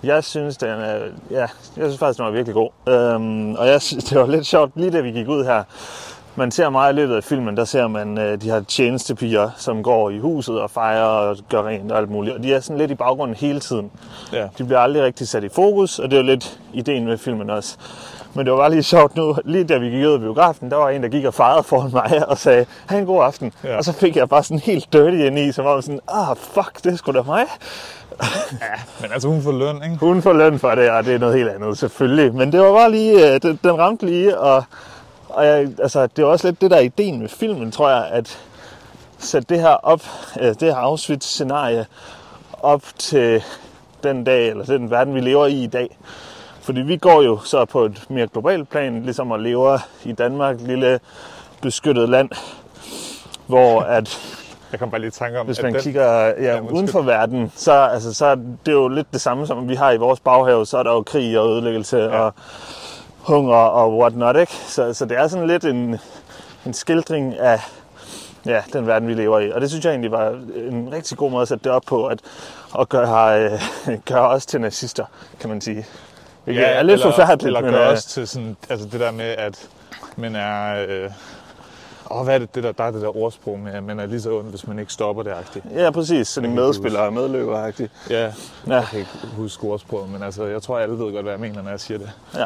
jeg 0.03 0.25
synes, 0.25 0.56
den 0.56 0.69
er, 0.69 0.99
ja, 1.31 1.41
jeg 1.41 1.49
synes 1.77 1.99
faktisk, 1.99 2.19
den 2.19 2.27
var 2.27 2.33
virkelig 2.33 2.55
god. 2.55 2.71
Øhm, 2.89 3.55
og 3.55 3.67
jeg 3.67 3.83
synes, 3.83 4.05
det 4.05 4.19
var 4.19 4.27
lidt 4.27 4.47
sjovt, 4.47 4.73
lige 4.77 4.91
da 4.91 5.00
vi 5.00 5.11
gik 5.11 5.29
ud 5.29 5.45
her. 5.45 5.65
Man 6.38 6.50
ser 6.50 6.70
meget 6.70 6.93
i 6.93 6.96
løbet 6.96 7.17
af 7.17 7.25
filmen, 7.25 7.56
der 7.56 7.64
ser 7.64 7.87
man 7.87 8.19
øh, 8.19 8.40
de 8.43 8.50
her 8.50 8.61
tjenestepiger, 8.61 9.50
som 9.56 9.82
går 9.82 10.11
i 10.11 10.19
huset 10.19 10.61
og 10.61 10.70
fejrer 10.70 11.05
og 11.05 11.37
gør 11.50 11.62
rent 11.62 11.93
og 11.93 11.99
alt 11.99 12.11
muligt. 12.11 12.37
Og 12.37 12.43
de 12.43 12.55
er 12.55 12.61
sådan 12.61 12.79
lidt 12.79 12.90
i 12.90 12.94
baggrunden 12.94 13.37
hele 13.37 13.61
tiden. 13.61 13.90
Ja. 14.32 14.49
De 14.58 14.64
bliver 14.64 14.79
aldrig 14.79 15.02
rigtig 15.02 15.29
sat 15.29 15.44
i 15.44 15.49
fokus, 15.49 15.99
og 15.99 16.11
det 16.11 16.17
er 16.17 16.20
jo 16.20 16.26
lidt 16.26 16.61
ideen 16.73 17.05
med 17.05 17.19
filmen 17.19 17.50
også. 17.50 17.76
Men 18.35 18.46
det 18.46 18.52
var 18.52 18.58
bare 18.58 18.70
lige 18.70 18.82
sjovt 18.82 19.17
nu, 19.17 19.37
lige 19.44 19.64
da 19.64 19.79
vi 19.79 19.87
gik 19.88 20.06
ud 20.06 20.12
af 20.12 20.20
biografen, 20.20 20.70
der 20.70 20.76
var 20.76 20.88
en, 20.88 21.02
der 21.02 21.08
gik 21.08 21.25
og 21.25 21.35
fejrede 21.35 21.62
foran 21.62 21.90
mig 21.93 22.23
og 22.31 22.38
sagde, 22.38 22.67
ha' 22.87 22.99
en 22.99 23.06
god 23.06 23.25
aften. 23.25 23.52
Ja. 23.64 23.70
Ja. 23.70 23.76
Og 23.76 23.85
så 23.85 23.93
fik 23.93 24.17
jeg 24.17 24.29
bare 24.29 24.43
sådan 24.43 24.58
helt 24.58 24.93
dirty 24.93 25.17
ind 25.17 25.38
i, 25.38 25.52
som 25.52 25.67
om 25.67 25.82
sådan, 25.82 26.00
ah 26.08 26.37
fuck, 26.37 26.85
det 26.85 26.93
er 26.93 26.96
sgu 26.96 27.12
da 27.12 27.23
mig. 27.23 27.44
Men 29.00 29.12
altså, 29.12 29.29
hun 29.29 29.43
får 29.43 29.52
løn, 29.52 29.82
ikke? 29.85 29.96
Hun 30.00 30.23
får 30.23 30.32
løn 30.32 30.58
for 30.58 30.75
det, 30.75 30.90
og 30.90 31.05
det 31.05 31.14
er 31.14 31.19
noget 31.19 31.37
helt 31.37 31.49
andet, 31.49 31.79
selvfølgelig. 31.79 32.35
Men 32.35 32.52
det 32.52 32.61
var 32.61 32.73
bare 32.73 32.90
lige, 32.90 33.35
øh, 33.35 33.43
den, 33.43 33.58
den 33.64 33.79
ramte 33.79 34.06
lige, 34.06 34.38
og, 34.38 34.64
og 35.29 35.47
jeg, 35.47 35.69
altså, 35.79 36.07
det 36.07 36.23
er 36.23 36.27
også 36.27 36.47
lidt 36.47 36.61
det 36.61 36.71
der 36.71 36.77
er 36.77 36.81
ideen 36.81 37.21
med 37.21 37.29
filmen, 37.29 37.71
tror 37.71 37.91
jeg, 37.91 38.09
at 38.11 38.39
sætte 39.19 39.55
det 39.55 39.63
her 39.63 39.69
op, 39.69 40.03
øh, 40.41 40.47
det 40.47 40.63
her 40.63 40.77
Auschwitz-scenarie 40.77 41.87
op 42.53 42.83
til 42.99 43.43
den 44.03 44.25
dag, 44.25 44.49
eller 44.49 44.65
den 44.65 44.91
verden, 44.91 45.15
vi 45.15 45.21
lever 45.21 45.47
i 45.47 45.63
i 45.63 45.67
dag. 45.67 45.99
Fordi 46.61 46.81
vi 46.81 46.97
går 46.97 47.23
jo 47.23 47.39
så 47.39 47.65
på 47.65 47.85
et 47.85 48.11
mere 48.11 48.27
globalt 48.27 48.69
plan, 48.69 49.03
ligesom 49.03 49.33
at 49.33 49.41
lever 49.41 49.79
i 50.05 50.13
Danmark, 50.13 50.57
lille 50.61 51.01
beskyttet 51.63 52.09
land, 52.09 52.31
hvor 53.47 53.81
at 53.81 54.19
Jeg 54.73 54.81
kom 54.81 54.91
bare 54.91 55.01
lige 55.01 55.09
i 55.09 55.11
tanke 55.11 55.41
om, 55.41 55.47
hvis 55.47 55.63
man 55.63 55.73
den, 55.73 55.83
kigger 55.83 56.27
ja, 56.27 56.59
undskyld. 56.59 56.77
uden 56.77 56.89
for 56.89 57.03
verden, 57.03 57.53
så, 57.57 57.73
altså, 57.73 58.15
så 58.15 58.27
er 58.27 58.35
det 58.67 58.73
jo 58.73 58.89
lidt 58.89 59.13
det 59.13 59.21
samme, 59.21 59.47
som 59.47 59.69
vi 59.69 59.75
har 59.75 59.93
i 59.93 59.97
vores 59.97 60.21
baghave. 60.21 60.67
Så 60.67 60.79
er 60.79 60.83
der 60.83 60.93
jo 60.93 61.03
krig 61.03 61.39
og 61.39 61.51
ødelæggelse 61.51 61.97
ja. 61.97 62.19
og 62.19 62.35
hunger 63.29 63.55
og 63.57 63.99
whatnot, 63.99 64.37
ikke? 64.37 64.53
Så, 64.53 64.95
så 64.95 65.05
det 65.05 65.19
er 65.19 65.29
sådan 65.29 65.47
lidt 65.47 65.65
en, 65.65 65.99
en 66.67 66.75
skildring 66.75 67.39
af 67.39 67.61
ja, 68.47 68.63
den 68.73 68.87
verden, 68.87 69.09
vi 69.09 69.15
lever 69.15 69.39
i. 69.39 69.53
Og 69.53 69.61
det 69.61 69.71
synes 69.71 69.85
jeg 69.85 69.91
egentlig 69.91 70.11
var 70.11 70.29
en 70.57 70.89
rigtig 70.93 71.19
god 71.19 71.31
måde 71.31 71.43
at 71.43 71.49
sætte 71.49 71.65
det 71.65 71.73
op 71.73 71.83
på, 71.87 72.07
at, 72.07 72.19
at 72.79 72.89
gøre, 72.89 73.41
øh, 73.45 73.61
gøre 74.05 74.29
os 74.29 74.47
til 74.47 74.61
nazister, 74.61 75.05
kan 75.41 75.51
man 75.51 75.61
sige. 75.61 75.87
Hvilket 76.45 76.69
er 76.77 76.83
lidt 76.83 76.93
eller, 77.01 77.11
forfærdeligt, 77.13 77.47
Eller 77.47 77.61
men 77.61 77.71
gør 77.73 77.85
øh, 77.85 77.91
også 77.93 78.09
til 78.09 78.29
sådan, 78.29 78.57
altså 78.71 78.87
det 78.93 79.01
der 79.01 79.11
med, 79.11 79.25
at 79.25 79.69
man 80.17 80.37
er... 80.37 80.85
Øh, 80.89 81.11
åh, 82.11 82.25
hvad 82.25 82.35
er 82.35 82.39
det, 82.39 82.55
det 82.55 82.63
der, 82.65 82.73
der 82.73 82.85
er 82.85 82.91
det 82.91 83.03
der 83.03 83.17
ordsprog 83.17 83.59
med, 83.59 83.73
at 83.73 83.83
man 83.83 84.01
er 84.01 84.07
lige 84.07 84.21
så 84.21 84.31
ond, 84.39 84.47
hvis 84.51 84.67
man 84.67 84.79
ikke 84.79 84.93
stopper 84.93 85.23
det, 85.23 85.31
agtigt. 85.31 85.65
ja, 85.75 85.91
præcis. 85.91 86.29
Sådan 86.29 86.51
en 86.51 86.57
medspiller 86.57 87.01
og 87.01 87.13
medløber 87.13 87.69
-agtigt. 87.69 87.89
Ja, 88.11 88.25
Ja. 88.25 88.33
jeg 88.75 88.85
kan 88.91 88.99
ikke 88.99 89.11
huske 89.37 89.65
ordsproget, 89.65 90.09
men 90.11 90.23
altså, 90.23 90.45
jeg 90.45 90.63
tror, 90.63 90.79
alle 90.79 90.99
ved 90.99 91.13
godt, 91.13 91.23
hvad 91.23 91.33
jeg 91.33 91.41
mener, 91.41 91.63
når 91.63 91.71
jeg 91.71 91.81
siger 91.81 91.99
det. 91.99 92.11
Ja. 92.35 92.45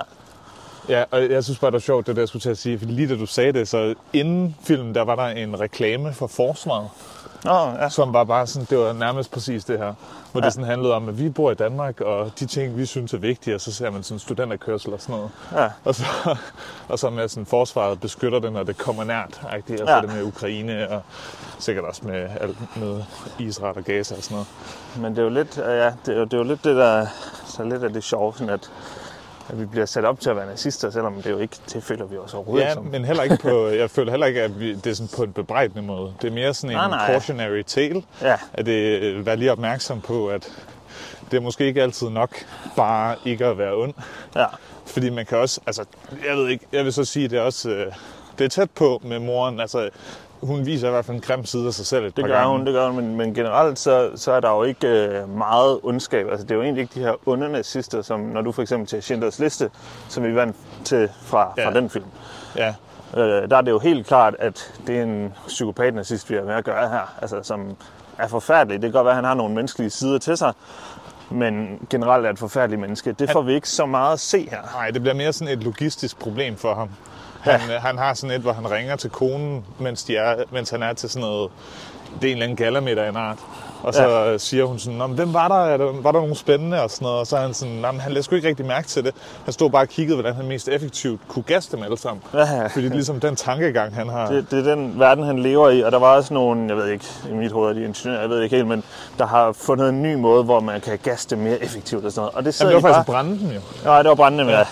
Ja, 0.88 1.04
og 1.10 1.30
jeg 1.30 1.44
synes 1.44 1.58
bare, 1.58 1.70
det 1.70 1.72
var 1.74 1.78
sjovt, 1.80 2.06
det 2.06 2.16
der 2.16 2.22
jeg 2.22 2.28
skulle 2.28 2.40
til 2.40 2.50
at 2.50 2.58
sige, 2.58 2.78
fordi 2.78 2.92
lige 2.92 3.08
da 3.08 3.16
du 3.16 3.26
sagde 3.26 3.52
det, 3.52 3.68
så 3.68 3.94
inden 4.12 4.56
filmen, 4.64 4.94
der 4.94 5.02
var 5.02 5.16
der 5.16 5.26
en 5.26 5.60
reklame 5.60 6.12
for 6.12 6.26
forsvaret, 6.26 6.88
Nå, 7.44 7.58
ja. 7.80 7.88
som 7.88 8.12
var 8.12 8.24
bare 8.24 8.46
sådan, 8.46 8.66
det 8.70 8.78
var 8.78 8.92
nærmest 8.92 9.30
præcis 9.30 9.64
det 9.64 9.78
her, 9.78 9.94
hvor 10.32 10.40
Ja. 10.40 10.44
det 10.44 10.52
sådan 10.54 10.66
handlede 10.68 10.94
om, 10.94 11.08
at 11.08 11.18
vi 11.18 11.28
bor 11.28 11.50
i 11.50 11.54
Danmark, 11.54 12.00
og 12.00 12.30
de 12.40 12.46
ting, 12.46 12.76
vi 12.76 12.86
synes 12.86 13.14
er 13.14 13.18
vigtige, 13.18 13.54
og 13.54 13.60
så 13.60 13.72
ser 13.72 13.90
man 13.90 14.02
sådan 14.02 14.18
studenterkørsel 14.18 14.92
og 14.92 15.00
sådan 15.00 15.14
noget. 15.16 15.30
Ja. 15.56 15.68
Og 15.84 15.94
så, 15.94 16.04
og 16.88 16.98
så 16.98 17.10
med 17.10 17.28
sådan, 17.28 17.46
forsvaret 17.46 18.00
beskytter 18.00 18.38
det, 18.38 18.52
når 18.52 18.62
det 18.62 18.78
kommer 18.78 19.04
nært, 19.04 19.40
agtigt, 19.50 19.80
og 19.80 19.88
så 19.88 19.94
Ja. 19.94 20.00
det 20.00 20.14
med 20.14 20.22
Ukraine, 20.22 20.90
og 20.90 21.02
sikkert 21.58 21.84
også 21.84 22.02
med, 22.04 22.28
alt 22.40 22.76
med 22.76 23.02
Israel 23.38 23.76
og 23.78 23.84
Gaza 23.84 24.14
og 24.16 24.22
sådan 24.22 24.34
noget. 24.34 24.48
Men 24.96 25.12
det 25.12 25.18
er 25.18 25.22
jo 25.22 25.28
lidt, 25.28 25.56
ja, 25.58 25.92
det 26.06 26.14
er 26.14 26.18
jo, 26.18 26.24
det 26.24 26.32
er 26.34 26.38
jo 26.38 26.44
lidt 26.44 26.64
det, 26.64 26.76
der 26.76 27.06
så 27.46 27.64
lidt 27.64 27.82
af 27.84 27.92
det 27.92 28.04
sjove, 28.04 28.32
sådan 28.36 28.50
at, 28.50 28.70
at 29.52 29.60
vi 29.60 29.66
bliver 29.66 29.86
sat 29.86 30.04
op 30.04 30.20
til 30.20 30.30
at 30.30 30.36
være 30.36 30.46
nazister, 30.46 30.90
selvom 30.90 31.14
det 31.22 31.30
jo 31.30 31.38
ikke, 31.38 31.56
det 31.72 31.82
føler 31.82 32.04
vi 32.06 32.16
os 32.16 32.34
overhovedet 32.34 32.64
Ja, 32.66 32.72
som. 32.74 32.84
men 32.84 33.04
heller 33.04 33.22
ikke 33.22 33.38
på, 33.42 33.66
jeg 33.68 33.90
føler 33.90 34.10
heller 34.10 34.26
ikke, 34.26 34.42
at 34.42 34.60
vi, 34.60 34.74
det 34.74 34.86
er 34.86 34.94
sådan 34.94 35.10
på 35.16 35.22
en 35.22 35.32
bebrejdende 35.32 35.82
måde. 35.82 36.14
Det 36.22 36.28
er 36.28 36.32
mere 36.34 36.54
sådan 36.54 36.70
en 36.70 36.76
Nej, 36.76 36.88
nej. 36.88 37.06
cautionary 37.06 37.62
tale, 37.62 38.02
Ja, 38.22 38.36
at 38.52 38.66
det 38.66 39.02
øh, 39.02 39.26
være 39.26 39.36
lige 39.36 39.52
opmærksom 39.52 40.00
på, 40.00 40.28
at 40.28 40.52
det 41.30 41.36
er 41.36 41.40
måske 41.40 41.64
ikke 41.66 41.82
altid 41.82 42.08
nok 42.10 42.30
bare 42.76 43.16
ikke 43.24 43.46
at 43.46 43.58
være 43.58 43.74
ond. 43.76 43.94
ja, 44.36 44.46
Fordi 44.86 45.10
man 45.10 45.26
kan 45.26 45.38
også, 45.38 45.60
altså, 45.66 45.84
jeg 46.28 46.36
ved 46.36 46.48
ikke, 46.48 46.66
jeg 46.72 46.84
vil 46.84 46.92
så 46.92 47.04
sige, 47.04 47.28
det 47.28 47.38
er 47.38 47.42
også, 47.42 47.70
øh, 47.70 47.92
det 48.38 48.44
er 48.44 48.48
tæt 48.48 48.70
på 48.70 49.00
med 49.04 49.18
moren, 49.18 49.60
altså, 49.60 49.90
hun 50.42 50.66
viser 50.66 50.88
i 50.88 50.90
hvert 50.90 51.04
fald 51.04 51.16
en 51.16 51.20
grim 51.22 51.44
side 51.44 51.66
af 51.66 51.72
sig 51.74 51.86
selv 51.86 52.04
et 52.06 52.16
det 52.16 52.22
par 52.24 52.28
gør 52.28 52.34
gange. 52.36 52.50
hun, 52.56 52.66
det 52.66 52.74
gør 52.74 52.86
hun, 52.90 52.96
men, 53.04 53.16
men 53.16 53.34
generelt 53.34 53.78
så, 53.78 54.10
så 54.14 54.32
er 54.32 54.40
der 54.40 54.50
jo 54.50 54.62
ikke 54.62 54.86
øh, 54.88 55.28
meget 55.38 55.78
ondskab. 55.82 56.26
Altså 56.30 56.44
det 56.46 56.50
er 56.50 56.54
jo 56.54 56.62
egentlig 56.62 56.82
ikke 56.82 56.94
de 56.94 57.00
her 57.00 57.28
onde 57.28 57.48
nazister, 57.52 58.02
som 58.02 58.20
når 58.20 58.40
du 58.42 58.52
for 58.52 58.62
eksempel 58.62 58.88
til 58.88 59.02
Schindlers 59.02 59.38
Liste, 59.38 59.70
som 60.08 60.24
vi 60.24 60.34
vandt 60.34 60.56
til 60.84 61.08
fra, 61.22 61.52
Ja. 61.58 61.66
fra 61.68 61.74
den 61.74 61.90
film. 61.90 62.04
Ja, 62.56 62.74
Øh, 63.16 63.50
der 63.50 63.56
er 63.56 63.60
det 63.60 63.70
jo 63.70 63.78
helt 63.78 64.06
klart, 64.06 64.34
at 64.38 64.72
det 64.86 64.98
er 64.98 65.02
en 65.02 65.34
psykopat-nazist, 65.46 66.30
vi 66.30 66.34
har 66.34 66.42
med 66.42 66.54
at 66.54 66.64
gøre 66.64 66.88
her, 66.88 67.14
altså, 67.22 67.42
som 67.42 67.76
er 68.18 68.28
forfærdelig. 68.28 68.82
Det 68.82 68.88
kan 68.88 68.92
godt 68.92 69.04
være, 69.04 69.12
at 69.12 69.16
han 69.16 69.24
har 69.24 69.34
nogle 69.34 69.54
menneskelige 69.54 69.90
sider 69.90 70.18
til 70.18 70.36
sig, 70.36 70.52
men 71.30 71.78
generelt 71.90 72.26
er 72.26 72.30
et 72.30 72.38
forfærdeligt 72.38 72.80
menneske. 72.80 73.12
Det 73.12 73.30
får 73.30 73.42
vi 73.42 73.54
ikke 73.54 73.68
så 73.68 73.86
meget 73.86 74.12
at 74.12 74.20
se 74.20 74.48
her. 74.50 74.58
nej, 74.74 74.90
det 74.90 75.00
bliver 75.02 75.14
mere 75.14 75.32
sådan 75.32 75.58
et 75.58 75.64
logistisk 75.64 76.18
problem 76.18 76.56
for 76.56 76.74
ham. 76.74 76.88
Han, 77.42 77.60
ja. 77.70 77.78
han 77.78 77.98
har 77.98 78.14
sådan 78.14 78.36
et, 78.36 78.42
hvor 78.42 78.52
han 78.52 78.70
ringer 78.70 78.96
til 78.96 79.10
konen, 79.10 79.64
mens, 79.78 80.04
de 80.04 80.16
er, 80.16 80.34
mens 80.52 80.70
han 80.70 80.82
er 80.82 80.92
til 80.92 81.08
sådan 81.10 81.28
noget, 81.28 81.50
det 82.20 82.26
er 82.26 82.30
en 82.30 82.32
eller 82.32 82.44
anden 82.44 82.56
gallermiddag 82.56 83.06
i 83.06 83.08
en 83.08 83.16
art. 83.16 83.38
Og 83.82 83.94
så 83.94 84.08
ja. 84.08 84.38
siger 84.38 84.64
hun 84.64 84.78
sådan, 84.78 84.98
"Nå, 84.98 85.06
men 85.06 85.16
hvem 85.16 85.34
var 85.34 85.48
der? 85.48 85.54
Er 85.54 85.76
der? 85.76 85.92
Var 86.02 86.12
der 86.12 86.18
nogen 86.20 86.34
spændende? 86.34 86.82
Og 86.82 86.90
sådan 86.90 87.04
noget. 87.04 87.18
Og 87.20 87.26
så 87.26 87.36
er 87.36 87.40
han 87.40 87.54
sådan, 87.54 87.74
"Nå, 87.74 87.92
men 87.92 88.00
han 88.00 88.12
lagde 88.12 88.22
sgu 88.22 88.34
ikke 88.34 88.48
rigtig 88.48 88.66
mærke 88.66 88.88
til 88.88 89.04
det. 89.04 89.14
Han 89.44 89.52
stod 89.52 89.70
bare 89.70 89.82
og 89.82 89.88
kiggede, 89.88 90.16
hvordan 90.16 90.34
han 90.34 90.46
mest 90.46 90.68
effektivt 90.68 91.20
kunne 91.28 91.42
gasse 91.42 91.76
dem 91.76 91.82
alle 91.82 91.98
sammen. 91.98 92.22
Ja, 92.34 92.38
ja. 92.38 92.66
Fordi 92.66 92.84
det 92.84 92.90
er 92.90 92.94
ligesom 92.94 93.20
den 93.20 93.36
tankegang, 93.36 93.94
han 93.94 94.08
har. 94.08 94.30
Det, 94.30 94.50
det 94.50 94.58
er 94.58 94.74
den 94.74 94.98
verden, 94.98 95.24
han 95.24 95.38
lever 95.38 95.70
i, 95.70 95.80
og 95.80 95.92
der 95.92 95.98
var 95.98 96.16
også 96.16 96.34
nogle, 96.34 96.68
jeg 96.68 96.76
ved 96.76 96.86
ikke, 96.88 97.04
i 97.30 97.32
mit 97.32 97.52
hoved 97.52 97.70
er 97.70 97.74
de 97.74 97.84
ingeniører, 97.84 98.20
jeg 98.20 98.30
ved 98.30 98.42
ikke 98.42 98.56
helt, 98.56 98.68
men 98.68 98.84
der 99.18 99.26
har 99.26 99.52
fundet 99.52 99.88
en 99.88 100.02
ny 100.02 100.14
måde, 100.14 100.44
hvor 100.44 100.60
man 100.60 100.80
kan 100.80 100.98
gasse 101.02 101.30
det 101.30 101.38
mere 101.38 101.62
effektivt 101.62 102.04
og 102.04 102.12
sådan 102.12 102.20
noget. 102.20 102.34
Og 102.34 102.44
det 102.44 102.60
Jamen, 102.60 102.74
det 102.74 102.82
var 102.82 102.88
de 102.88 102.94
faktisk 102.94 103.06
bare... 103.06 103.22
brænde 103.24 103.40
dem 103.40 103.50
jo. 103.54 103.60
Nej, 103.84 104.02
det 104.02 104.08
var 104.08 104.14
brændende, 104.14 104.52
ja. 104.52 104.64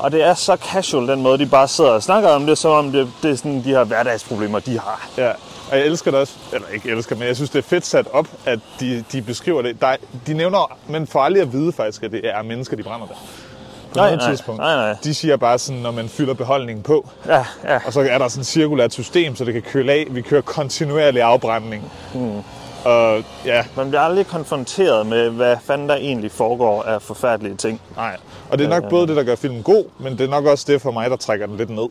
Og 0.00 0.12
det 0.12 0.22
er 0.24 0.34
så 0.34 0.56
casual, 0.56 1.08
den 1.08 1.22
måde, 1.22 1.38
de 1.38 1.46
bare 1.46 1.68
sidder 1.68 1.90
og 1.90 2.02
snakker 2.02 2.28
om 2.28 2.46
det, 2.46 2.58
som 2.58 2.70
om 2.70 2.92
det, 2.92 3.08
det 3.22 3.30
er 3.30 3.34
sådan 3.36 3.56
de 3.64 3.68
her 3.68 3.84
hverdagsproblemer, 3.84 4.58
de 4.58 4.78
har. 4.78 5.08
Ja, 5.18 5.30
og 5.70 5.76
jeg 5.78 5.86
elsker 5.86 6.10
det 6.10 6.20
også, 6.20 6.32
eller 6.52 6.68
ikke 6.68 6.90
elsker, 6.90 7.16
men 7.16 7.28
jeg 7.28 7.36
synes, 7.36 7.50
det 7.50 7.58
er 7.58 7.62
fedt 7.68 7.86
sat 7.86 8.06
op, 8.12 8.26
at 8.46 8.58
de, 8.80 9.04
de 9.12 9.22
beskriver 9.22 9.62
det. 9.62 9.80
Der, 9.80 9.96
de 10.26 10.34
nævner, 10.34 10.76
men 10.88 11.06
for 11.06 11.20
aldrig 11.20 11.42
at 11.42 11.52
vide 11.52 11.72
faktisk, 11.72 12.02
at 12.02 12.12
det 12.12 12.20
er 12.24 12.42
mennesker, 12.42 12.76
de 12.76 12.82
brænder 12.82 13.06
der. 13.06 13.14
På 13.14 13.94
Nej, 13.96 14.06
noget 14.06 14.18
nej, 14.18 14.30
tidspunkt. 14.30 14.60
nej, 14.60 14.76
nej. 14.76 14.96
De 15.04 15.14
siger 15.14 15.36
bare 15.36 15.58
sådan, 15.58 15.80
når 15.82 15.90
man 15.90 16.08
fylder 16.08 16.34
beholdningen 16.34 16.82
på, 16.82 17.08
Ja, 17.26 17.44
ja. 17.64 17.78
og 17.86 17.92
så 17.92 18.00
er 18.10 18.18
der 18.18 18.28
sådan 18.28 18.40
et 18.40 18.46
cirkulært 18.46 18.92
system, 18.92 19.36
så 19.36 19.44
det 19.44 19.52
kan 19.52 19.62
køle 19.62 19.92
af. 19.92 20.06
Vi 20.10 20.20
kører 20.22 20.42
kontinuerlig 20.42 21.22
afbrænding. 21.22 21.92
Mm. 22.14 22.42
Og 22.84 23.24
ja, 23.44 23.64
Man 23.76 23.88
bliver 23.88 24.00
aldrig 24.00 24.26
konfronteret 24.26 25.06
med, 25.06 25.30
hvad 25.30 25.56
fanden 25.64 25.88
der 25.88 25.94
egentlig 25.96 26.30
foregår 26.32 26.82
af 26.82 27.02
forfærdelige 27.02 27.56
ting. 27.56 27.80
nej. 27.96 28.16
Og 28.50 28.58
det 28.58 28.64
er 28.64 28.68
nok 28.68 28.88
både 28.90 29.06
det, 29.06 29.16
der 29.16 29.22
gør 29.22 29.34
filmen 29.34 29.62
god, 29.62 29.84
men 29.98 30.12
det 30.18 30.24
er 30.24 30.28
nok 30.30 30.46
også 30.46 30.64
det 30.72 30.82
for 30.82 30.90
mig, 30.90 31.10
der 31.10 31.16
trækker 31.16 31.46
den 31.46 31.56
lidt 31.56 31.70
ned. 31.70 31.88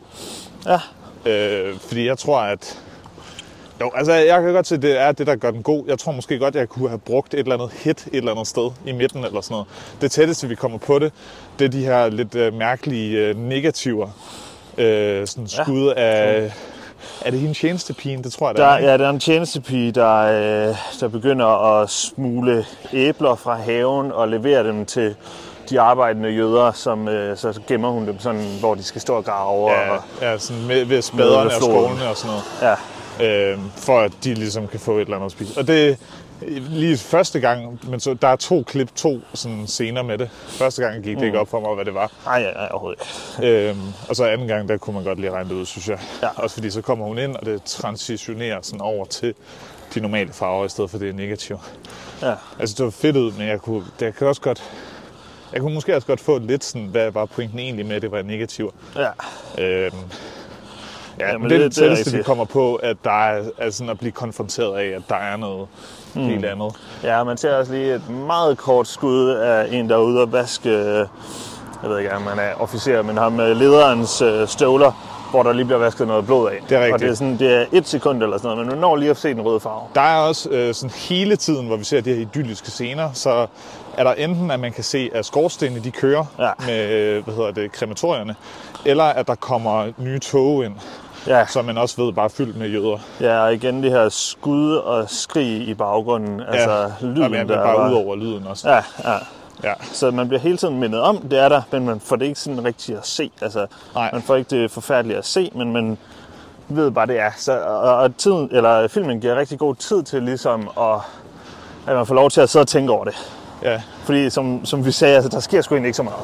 Ja, 0.66 0.78
Øh, 1.26 1.78
fordi 1.78 2.06
jeg 2.06 2.18
tror, 2.18 2.38
at... 2.40 2.78
Jo, 3.80 3.90
altså 3.94 4.12
jeg 4.12 4.42
kan 4.42 4.52
godt 4.52 4.66
se, 4.66 4.74
at 4.74 4.82
det 4.82 5.00
er 5.00 5.12
det, 5.12 5.26
der 5.26 5.36
gør 5.36 5.50
den 5.50 5.62
god. 5.62 5.84
Jeg 5.86 5.98
tror 5.98 6.12
måske 6.12 6.38
godt, 6.38 6.54
jeg 6.54 6.68
kunne 6.68 6.88
have 6.88 6.98
brugt 6.98 7.34
et 7.34 7.40
eller 7.40 7.54
andet 7.54 7.70
hit 7.72 8.06
et 8.06 8.16
eller 8.16 8.32
andet 8.32 8.46
sted 8.46 8.70
i 8.86 8.92
midten 8.92 9.24
eller 9.24 9.40
sådan 9.40 9.54
noget. 9.54 9.66
Det 10.00 10.10
tætteste, 10.10 10.48
vi 10.48 10.54
kommer 10.54 10.78
på 10.78 10.98
det, 10.98 11.12
det 11.58 11.64
er 11.64 11.68
de 11.68 11.84
her 11.84 12.08
lidt 12.08 12.34
øh, 12.34 12.54
mærkelige 12.54 13.18
øh, 13.18 13.36
negativer. 13.36 14.08
Øh, 14.78 15.26
sådan 15.26 15.48
skud 15.48 15.92
ja. 15.96 16.02
af... 16.02 16.52
Er 17.24 17.30
det 17.30 17.40
hende 17.40 17.54
tjenestepigen? 17.54 18.24
Det 18.24 18.32
tror 18.32 18.48
jeg, 18.48 18.54
det 18.54 18.62
der, 18.62 18.68
er. 18.68 18.90
ja, 18.90 18.98
der 18.98 19.06
er 19.06 19.10
en 19.10 19.20
tjenestepige, 19.20 19.92
der, 19.92 20.16
øh, 20.68 20.76
der 21.00 21.08
begynder 21.08 21.80
at 21.80 21.90
smule 21.90 22.66
æbler 22.92 23.34
fra 23.34 23.54
haven 23.54 24.12
og 24.12 24.28
levere 24.28 24.64
dem 24.64 24.86
til 24.86 25.14
de 25.70 25.80
arbejdende 25.80 26.28
jøder, 26.28 26.72
som 26.72 27.08
øh, 27.08 27.36
så 27.36 27.60
gemmer 27.66 27.88
hun 27.90 28.06
dem 28.06 28.18
sådan, 28.20 28.46
hvor 28.60 28.74
de 28.74 28.82
skal 28.82 29.00
stå 29.00 29.14
og 29.14 29.24
grave. 29.24 29.70
Ja, 29.70 29.90
Og, 29.90 30.02
ja, 30.20 30.38
sådan 30.38 30.66
med, 30.66 30.84
ved 30.84 31.02
spaderne 31.02 31.50
og 31.50 31.52
skålene 31.52 32.08
og 32.08 32.16
sådan 32.16 32.30
noget. 32.30 32.44
ja, 32.62 32.74
øh, 33.22 33.58
for 33.76 34.00
at 34.00 34.12
de 34.24 34.34
ligesom 34.34 34.68
kan 34.68 34.80
få 34.80 34.96
et 34.96 35.00
eller 35.00 35.16
andet 35.16 35.26
at 35.26 35.32
spise. 35.32 35.60
Og 35.60 35.66
det 35.66 35.98
lige 36.48 36.96
første 36.96 37.40
gang, 37.40 37.80
men 37.88 38.00
så, 38.00 38.14
der 38.14 38.28
er 38.28 38.36
to 38.36 38.62
klip, 38.62 38.94
to 38.94 39.20
sådan 39.34 39.66
scener 39.66 40.02
med 40.02 40.18
det. 40.18 40.30
Første 40.48 40.82
gang 40.82 41.02
gik 41.02 41.16
det 41.16 41.24
ikke 41.24 41.40
op 41.40 41.48
for 41.48 41.60
mig, 41.60 41.74
hvad 41.74 41.84
det 41.84 41.94
var. 41.94 42.12
nej, 42.24 42.42
nej, 42.42 42.68
overhovedet 42.70 43.00
ikke. 43.38 43.68
Øhm, 43.68 43.80
og 44.08 44.16
så 44.16 44.24
anden 44.24 44.48
gang, 44.48 44.68
der 44.68 44.76
kunne 44.76 44.94
man 44.94 45.04
godt 45.04 45.20
lige 45.20 45.30
regne 45.30 45.50
det 45.50 45.54
ud, 45.54 45.66
synes 45.66 45.88
jeg. 45.88 45.98
Ja. 46.22 46.28
Også 46.36 46.54
fordi 46.54 46.70
så 46.70 46.80
kommer 46.80 47.06
hun 47.06 47.18
ind, 47.18 47.36
og 47.36 47.46
det 47.46 47.62
transitionerer 47.62 48.58
sådan 48.62 48.80
over 48.80 49.04
til 49.04 49.34
de 49.94 50.00
normale 50.00 50.32
farver, 50.32 50.64
i 50.64 50.68
stedet 50.68 50.90
for 50.90 50.98
det 50.98 51.08
er 51.08 51.12
negativ. 51.12 51.58
Ja. 52.22 52.34
Altså, 52.58 52.74
det 52.78 52.84
var 52.84 52.90
fedt 52.90 53.16
ud, 53.16 53.32
men 53.32 53.48
jeg 53.48 53.60
kunne, 53.60 53.84
det 54.00 54.16
kan 54.16 54.26
også 54.26 54.40
godt... 54.40 54.62
Jeg 55.52 55.60
kunne 55.60 55.74
måske 55.74 55.96
også 55.96 56.06
godt 56.06 56.20
få 56.20 56.38
lidt 56.38 56.64
sådan, 56.64 56.86
hvad 56.86 57.10
var 57.10 57.24
pointen 57.24 57.58
egentlig 57.58 57.86
med, 57.86 57.96
at 57.96 58.02
det 58.02 58.10
var 58.10 58.22
negativ. 58.22 58.74
Ja. 58.96 59.08
Øhm, 59.64 59.96
ja, 61.20 61.26
Jamen, 61.32 61.42
men 61.42 61.50
det 61.50 61.58
er 61.58 61.62
det 61.62 61.72
tætteste, 61.72 62.16
vi 62.16 62.22
kommer 62.22 62.44
på, 62.44 62.74
at 62.74 62.96
der 63.04 63.24
er, 63.28 63.42
er 63.58 63.70
sådan 63.70 63.90
at 63.90 63.98
blive 63.98 64.12
konfronteret 64.12 64.78
af, 64.78 64.96
at 64.96 65.02
der 65.08 65.16
er 65.16 65.36
noget 65.36 65.68
mm. 66.14 66.22
helt 66.22 66.44
andet. 66.44 66.72
Ja, 67.02 67.24
man 67.24 67.36
ser 67.36 67.54
også 67.54 67.72
lige 67.72 67.94
et 67.94 68.10
meget 68.10 68.58
kort 68.58 68.88
skud 68.88 69.28
af 69.28 69.68
en, 69.70 69.88
der 69.88 69.94
er 69.96 70.00
ude 70.00 70.22
og 70.22 70.32
vaske, 70.32 70.70
øh, 70.70 71.06
jeg 71.82 71.90
ved 71.90 71.98
ikke, 71.98 72.14
om 72.14 72.22
han 72.22 72.38
er 72.38 72.54
officer, 72.60 73.02
men 73.02 73.18
ham 73.18 73.32
med 73.32 73.54
lederens 73.54 74.22
øh, 74.22 74.48
støvler, 74.48 74.92
hvor 75.30 75.42
der 75.42 75.52
lige 75.52 75.64
bliver 75.64 75.78
vasket 75.78 76.06
noget 76.06 76.26
blod 76.26 76.50
af. 76.50 76.58
Det 76.68 76.76
er 76.76 76.80
rigtigt. 76.80 76.94
Og 76.94 77.00
det 77.00 77.08
er, 77.10 77.14
sådan, 77.14 77.38
det 77.38 77.54
er 77.54 77.64
et 77.72 77.88
sekund 77.88 78.22
eller 78.22 78.38
sådan 78.38 78.48
noget, 78.48 78.58
men 78.58 78.68
man 78.68 78.78
når 78.78 78.96
lige 78.96 79.10
at 79.10 79.16
se 79.16 79.28
den 79.28 79.40
røde 79.40 79.60
farve. 79.60 79.82
Der 79.94 80.00
er 80.00 80.16
også 80.16 80.50
øh, 80.50 80.74
sådan 80.74 80.90
hele 80.90 81.36
tiden, 81.36 81.66
hvor 81.66 81.76
vi 81.76 81.84
ser 81.84 82.00
de 82.00 82.14
her 82.14 82.20
idylliske 82.20 82.70
scener, 82.70 83.12
så 83.12 83.46
er 83.96 84.04
der 84.04 84.12
enten, 84.12 84.50
at 84.50 84.60
man 84.60 84.72
kan 84.72 84.84
se, 84.84 85.10
at 85.14 85.26
skorstenene 85.26 85.80
de 85.84 85.90
kører 85.90 86.24
Ja. 86.38 86.50
med, 86.66 86.90
øh, 86.90 87.24
hvad 87.24 87.34
hedder 87.34 87.50
det, 87.50 87.72
krematorierne, 87.72 88.34
eller 88.84 89.04
at 89.04 89.26
der 89.26 89.34
kommer 89.34 89.92
nye 89.98 90.18
tog 90.18 90.64
ind, 90.64 90.74
Ja, 91.26 91.46
som 91.46 91.64
man 91.64 91.78
også 91.78 92.02
ved 92.04 92.12
bare 92.12 92.24
er 92.24 92.28
fyldt 92.28 92.56
med 92.56 92.68
jøder. 92.68 92.98
ja, 93.20 93.38
og 93.42 93.54
igen 93.54 93.82
det 93.82 93.90
her 93.90 94.08
skud 94.08 94.74
og 94.76 95.10
skrig 95.10 95.68
i 95.68 95.74
baggrunden, 95.74 96.40
altså 96.48 96.92
lyden, 97.00 97.16
Jamen, 97.22 97.48
der 97.48 97.56
bare 97.64 97.76
var- 97.78 97.90
ud 97.90 97.94
over 97.94 98.16
lyden 98.16 98.46
også. 98.46 98.68
Ja, 98.70 98.82
ja. 99.04 99.16
ja. 99.64 99.72
Så 99.92 100.10
man 100.10 100.28
bliver 100.28 100.40
hele 100.40 100.56
tiden 100.56 100.80
mindet 100.80 101.00
om, 101.00 101.16
det 101.18 101.38
er 101.38 101.48
der, 101.48 101.62
men 101.72 101.86
man 101.86 102.00
får 102.00 102.16
det 102.16 102.26
ikke 102.26 102.40
sådan 102.40 102.64
rigtigt 102.64 102.98
at 102.98 103.06
se. 103.06 103.30
Altså, 103.42 103.66
Nej. 103.94 104.10
man 104.12 104.22
får 104.22 104.36
ikke 104.36 104.62
det 104.62 104.70
forfærdelige 104.70 105.18
at 105.18 105.26
se, 105.26 105.50
men 105.54 105.72
man 105.72 105.98
ved 106.68 106.90
bare, 106.90 107.06
det 107.06 107.20
er. 107.20 107.30
Så, 107.36 107.60
og, 107.60 107.78
og 107.96 108.16
tiden, 108.16 108.48
eller 108.52 108.88
filmen 108.88 109.20
giver 109.20 109.36
rigtig 109.36 109.58
god 109.58 109.74
tid 109.74 110.02
til 110.02 110.22
ligesom 110.22 110.68
at, 110.80 110.94
at 111.86 111.96
man 111.96 112.06
får 112.06 112.14
lov 112.14 112.30
til 112.30 112.40
at 112.40 112.48
sidde 112.50 112.62
og 112.62 112.68
tænke 112.68 112.92
over 112.92 113.04
det. 113.04 113.14
ja. 113.62 113.82
Fordi 114.04 114.30
som, 114.30 114.64
som 114.64 114.84
vi 114.86 114.90
sagde, 114.92 115.14
altså, 115.14 115.28
der 115.28 115.40
sker 115.40 115.62
sgu 115.62 115.74
egentlig 115.74 115.88
ikke 115.88 115.96
så 115.96 116.02
meget. 116.02 116.20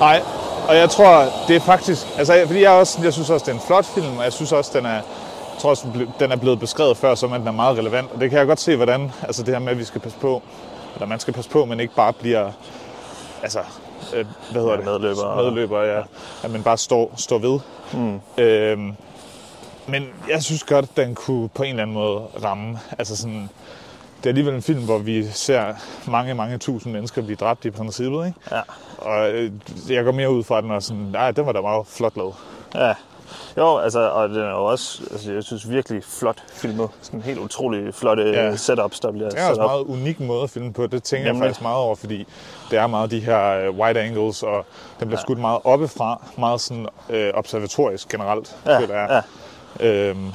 Nej, 0.00 0.22
og 0.68 0.76
jeg 0.76 0.90
tror, 0.90 1.24
det 1.48 1.56
er 1.56 1.60
faktisk... 1.60 2.06
Altså, 2.18 2.42
fordi 2.46 2.60
jeg, 2.62 2.70
også, 2.70 2.98
jeg 3.02 3.12
synes 3.12 3.30
også, 3.30 3.44
det 3.46 3.50
er 3.50 3.54
en 3.56 3.66
flot 3.66 3.84
film, 3.84 4.18
og 4.18 4.24
jeg 4.24 4.32
synes 4.32 4.52
også, 4.52 4.70
den 4.78 4.86
er... 4.86 4.92
Jeg 4.92 5.62
tror 5.62 5.70
også, 5.70 5.86
den 6.20 6.32
er 6.32 6.36
blevet 6.36 6.60
beskrevet 6.60 6.96
før, 6.96 7.14
som 7.14 7.32
at 7.32 7.40
den 7.40 7.48
er 7.48 7.52
meget 7.52 7.78
relevant. 7.78 8.12
Og 8.14 8.20
det 8.20 8.30
kan 8.30 8.38
jeg 8.38 8.46
godt 8.46 8.60
se, 8.60 8.76
hvordan... 8.76 9.12
Altså 9.22 9.42
det 9.42 9.54
her 9.54 9.58
med, 9.58 9.72
at 9.72 9.78
vi 9.78 9.84
skal 9.84 10.00
passe 10.00 10.18
på... 10.18 10.42
Eller 10.94 11.06
man 11.06 11.20
skal 11.20 11.34
passe 11.34 11.50
på, 11.50 11.64
men 11.64 11.80
ikke 11.80 11.94
bare 11.94 12.12
bliver... 12.12 12.50
Altså, 13.42 13.58
øh, 14.14 14.26
hvad 14.52 14.62
hedder 14.62 14.70
Ja, 14.74 14.76
det? 14.76 14.84
medløber. 14.84 15.36
Medløber, 15.42 15.82
ja. 15.82 16.00
At 16.42 16.50
man 16.50 16.62
bare 16.62 16.78
står, 16.78 17.12
står 17.16 17.38
ved. 17.38 17.60
Mm. 17.92 18.20
Øhm, 18.38 18.96
men 19.86 20.08
jeg 20.28 20.42
synes 20.42 20.62
godt, 20.64 20.84
at 20.84 20.96
den 20.96 21.14
kunne 21.14 21.48
på 21.48 21.62
en 21.62 21.70
eller 21.70 21.82
anden 21.82 21.94
måde 21.94 22.20
ramme. 22.44 22.78
Altså 22.98 23.16
sådan... 23.16 23.50
Det 24.18 24.26
er 24.26 24.30
alligevel 24.30 24.54
en 24.54 24.62
film, 24.62 24.84
hvor 24.84 24.98
vi 24.98 25.24
ser 25.26 25.64
mange, 26.10 26.34
mange 26.34 26.58
tusind 26.58 26.92
mennesker 26.92 27.22
blive 27.22 27.36
dræbt 27.36 27.64
i 27.64 27.70
princippet, 27.70 28.26
ikke? 28.26 28.38
Ja. 28.52 28.60
Og 28.98 29.30
øh, 29.30 29.52
jeg 29.88 30.04
går 30.04 30.12
mere 30.12 30.30
ud 30.30 30.44
fra 30.44 30.60
den 30.60 30.70
og 30.70 30.82
sådan, 30.82 31.02
nej, 31.02 31.30
den 31.30 31.46
var 31.46 31.52
da 31.52 31.60
meget 31.60 31.86
flot 31.86 32.16
lavet. 32.16 32.34
Ja. 32.74 32.94
Jo, 33.58 33.78
altså, 33.78 34.08
og 34.10 34.28
den 34.28 34.38
er 34.38 34.50
jo 34.50 34.64
også, 34.64 35.02
altså, 35.10 35.32
jeg 35.32 35.42
synes 35.44 35.70
virkelig 35.70 36.04
flot 36.04 36.42
filmet. 36.52 36.88
Sådan 37.02 37.22
helt 37.22 37.38
utrolig 37.38 37.94
flotte 37.94 38.22
Ja. 38.22 38.44
ja. 38.46 38.56
setups, 38.56 39.00
der 39.00 39.12
bliver 39.12 39.28
Det 39.30 39.38
er 39.38 39.42
sat 39.42 39.50
også 39.50 39.62
op. 39.62 39.80
en 39.80 39.86
meget 39.90 40.00
unik 40.00 40.20
måde 40.20 40.42
at 40.42 40.50
filme 40.50 40.72
på. 40.72 40.86
Det 40.86 41.02
tænker 41.02 41.26
Nemlig. 41.26 41.40
jeg 41.42 41.48
faktisk 41.48 41.62
meget 41.62 41.76
over, 41.78 41.96
fordi 41.96 42.26
det 42.70 42.78
er 42.78 42.86
meget 42.86 43.10
de 43.10 43.20
her 43.20 43.48
øh, 43.66 43.70
wide 43.78 44.00
angles, 44.00 44.42
og 44.42 44.66
den 45.00 45.08
bliver 45.08 45.20
skudt 45.20 45.38
meget 45.38 45.58
oppefra, 45.64 46.22
meget 46.38 46.60
sådan 46.60 46.86
øh, 47.10 47.30
observatorisk 47.34 48.08
generelt, 48.08 48.56
Ja, 48.66 48.78
føler 48.80 48.94
jeg. 48.94 49.22
Øhm, 49.80 50.32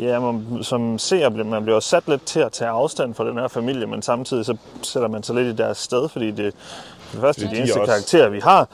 Ja, 0.00 0.20
man, 0.20 0.58
som 0.62 0.98
ser, 0.98 1.28
bliver 1.28 1.46
man 1.46 1.62
bliver 1.62 1.80
sat 1.80 2.02
lidt 2.08 2.24
til 2.26 2.40
at 2.40 2.52
tage 2.52 2.70
afstand 2.70 3.14
fra 3.14 3.28
den 3.28 3.38
her 3.38 3.48
familie, 3.48 3.86
men 3.86 4.02
samtidig 4.02 4.44
så 4.46 4.56
sætter 4.82 5.08
man 5.08 5.22
sig 5.22 5.34
lidt 5.34 5.46
i 5.46 5.56
deres 5.62 5.78
sted, 5.78 6.08
fordi 6.08 6.26
det, 6.30 6.54
det 7.12 7.20
første 7.20 7.40
Fordi 7.42 7.50
de 7.50 7.56
de 7.56 7.60
eneste 7.60 7.80
også- 7.80 7.92
karakterer, 7.92 8.28
vi 8.28 8.40
har. 8.40 8.68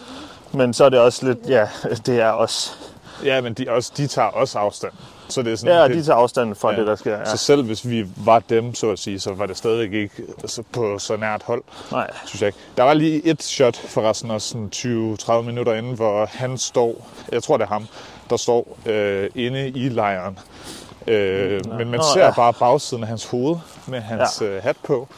Men 0.52 0.74
så 0.74 0.84
er 0.84 0.88
det 0.88 0.98
også 0.98 1.26
lidt, 1.26 1.38
ja, 1.48 1.68
det 2.06 2.20
er 2.20 2.30
os. 2.32 2.78
ja, 3.24 3.40
men 3.40 3.54
de, 3.54 3.66
også, 3.70 3.92
de 3.96 4.06
tager 4.06 4.28
også 4.28 4.58
afstand. 4.58 4.92
Så 5.28 5.42
det 5.42 5.52
er 5.52 5.56
sådan, 5.56 5.74
Ja, 5.76 5.88
det, 5.88 5.96
de 5.96 6.02
tager 6.02 6.16
afstand 6.16 6.54
fra 6.54 6.70
ja. 6.72 6.78
det, 6.78 6.86
der 6.86 6.96
sker. 6.96 7.16
Ja. 7.18 7.24
Så 7.24 7.36
selv 7.36 7.62
hvis 7.62 7.88
vi 7.88 8.06
var 8.16 8.38
dem, 8.38 8.74
så 8.74 8.90
at 8.90 8.98
sige, 8.98 9.20
så 9.20 9.32
var 9.34 9.46
det 9.46 9.56
stadigvæk 9.56 9.92
ikke 9.92 10.22
på 10.72 10.98
så 10.98 11.16
nært 11.16 11.42
hold. 11.42 11.62
Nej, 11.92 12.10
synes 12.26 12.40
jeg 12.42 12.46
ikke. 12.48 12.58
Der 12.76 12.82
var 12.82 12.94
lige 12.94 13.26
et 13.26 13.42
shot 13.42 13.76
forresten 13.76 14.30
også 14.30 14.48
sådan 14.48 15.16
20-30 15.20 15.42
minutter 15.42 15.74
inden, 15.74 15.94
hvor 15.96 16.26
han 16.32 16.58
står, 16.58 17.06
jeg 17.32 17.42
tror 17.42 17.56
det 17.56 17.64
er 17.64 17.68
ham, 17.68 17.86
der 18.30 18.36
står 18.36 18.78
øh, 18.86 19.30
inde 19.34 19.68
i 19.68 19.88
lejren. 19.88 20.38
Øh, 21.06 21.60
men 21.78 21.90
man 21.90 21.98
Nå, 22.00 22.04
ser 22.14 22.24
ja. 22.24 22.30
bare 22.36 22.52
bagsiden 22.52 23.02
af 23.02 23.08
hans 23.08 23.26
hoved 23.26 23.56
med 23.86 24.00
hans 24.00 24.40
ja. 24.40 24.46
øh, 24.46 24.62
hat 24.62 24.76
på. 24.84 25.08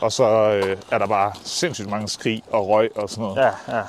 Og 0.00 0.12
så 0.12 0.24
øh, 0.24 0.76
er 0.90 0.98
der 0.98 1.06
bare 1.06 1.32
sindssygt 1.44 1.90
mange 1.90 2.08
skrig 2.08 2.42
og 2.50 2.68
røg 2.68 2.90
og 2.96 3.10
sådan 3.10 3.22
noget. 3.22 3.36
ja, 3.68 3.76
ja, 3.76 3.82